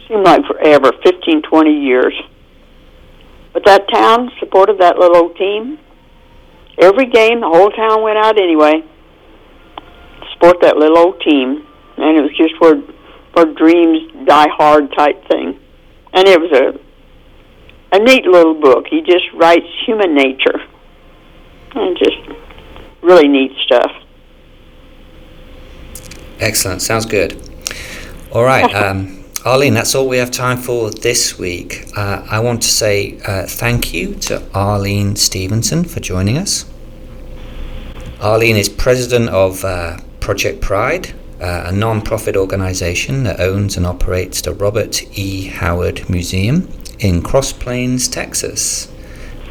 seemed 0.07 0.25
like 0.25 0.45
forever, 0.47 0.93
fifteen, 1.03 1.43
twenty 1.43 1.83
years. 1.83 2.15
But 3.53 3.65
that 3.65 3.89
town 3.89 4.31
supported 4.41 4.79
that 4.79 4.99
little 4.99 5.17
old 5.17 5.37
team. 5.37 5.79
Every 6.77 7.07
game, 7.07 7.41
the 7.41 7.49
whole 7.49 7.71
town 7.71 8.03
went 8.03 8.19
out 8.19 8.39
anyway. 8.39 8.83
Support 10.33 10.61
that 10.63 10.77
little 10.77 10.99
old 10.99 11.21
team, 11.21 11.65
and 11.97 12.19
it 12.19 12.21
was 12.21 12.37
just 12.37 12.61
where 12.61 12.83
where 13.35 13.47
dreams 13.47 14.11
die 14.27 14.49
hard 14.49 14.93
type 14.97 15.27
thing. 15.29 15.61
And 16.13 16.29
it 16.29 16.41
was 16.41 16.53
a 16.53 16.81
a 17.95 17.99
neat 17.99 18.27
little 18.27 18.55
book. 18.55 18.87
He 18.89 19.03
just 19.03 19.25
writes 19.35 19.67
human 19.87 20.15
nature, 20.15 20.61
and 21.75 21.97
just 21.97 22.17
really 23.03 23.29
neat 23.29 23.53
stuff. 23.65 23.93
Excellent. 26.41 26.83
Sounds 26.83 27.07
good. 27.07 27.41
All 28.33 28.45
right. 28.45 28.73
Um, 28.85 29.25
Arlene, 29.45 29.75
that's 29.75 29.95
all 29.95 30.09
we 30.09 30.17
have 30.17 30.31
time 30.31 30.57
for 30.57 30.91
this 30.91 31.39
week. 31.39 31.87
Uh, 31.95 32.27
I 32.31 32.41
want 32.41 32.63
to 32.63 32.69
say 32.69 33.19
uh, 33.27 33.45
thank 33.47 33.93
you 33.93 34.15
to 34.15 34.43
Arlene 34.55 35.17
Stevenson 35.17 35.85
for 35.85 36.01
joining 36.01 36.39
us. 36.39 36.65
Arlene 38.23 38.57
is 38.57 38.71
president 38.71 39.29
of 39.29 39.63
uh, 39.63 39.99
Project 40.21 40.63
Pride, 40.63 41.13
uh, 41.45 41.65
a 41.67 41.73
non 41.73 42.01
profit 42.01 42.37
organisation 42.37 43.25
that 43.25 43.39
owns 43.39 43.77
and 43.77 43.85
operates 43.85 44.41
the 44.41 44.55
Robert 44.55 45.03
E. 45.19 45.49
Howard 45.49 46.09
Museum 46.09 46.67
in 47.01 47.21
Cross 47.21 47.53
Plains, 47.55 48.07
Texas. 48.09 48.91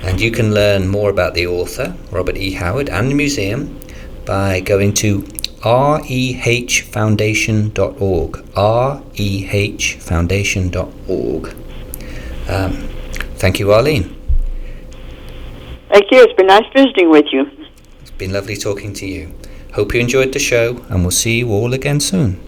And 0.01 0.19
you 0.19 0.31
can 0.31 0.55
learn 0.55 0.87
more 0.87 1.11
about 1.11 1.35
the 1.35 1.45
author, 1.45 1.95
Robert 2.09 2.35
E. 2.35 2.53
Howard, 2.53 2.89
and 2.89 3.11
the 3.11 3.15
museum 3.15 3.79
by 4.25 4.59
going 4.59 4.95
to 4.95 5.21
rehfoundation.org. 5.61 8.31
rehfoundation.org. 9.15 11.55
Um, 12.49 12.89
thank 13.35 13.59
you, 13.59 13.71
Arlene. 13.71 14.15
Thank 15.89 16.05
you. 16.09 16.23
It's 16.23 16.33
been 16.33 16.47
nice 16.47 16.65
visiting 16.75 17.11
with 17.11 17.31
you. 17.31 17.45
It's 18.01 18.09
been 18.09 18.33
lovely 18.33 18.57
talking 18.57 18.93
to 18.93 19.05
you. 19.05 19.31
Hope 19.73 19.95
you 19.95 20.01
enjoyed 20.01 20.33
the 20.33 20.39
show, 20.39 20.85
and 20.89 21.01
we'll 21.01 21.09
see 21.09 21.39
you 21.39 21.49
all 21.49 21.73
again 21.73 21.99
soon. 21.99 22.39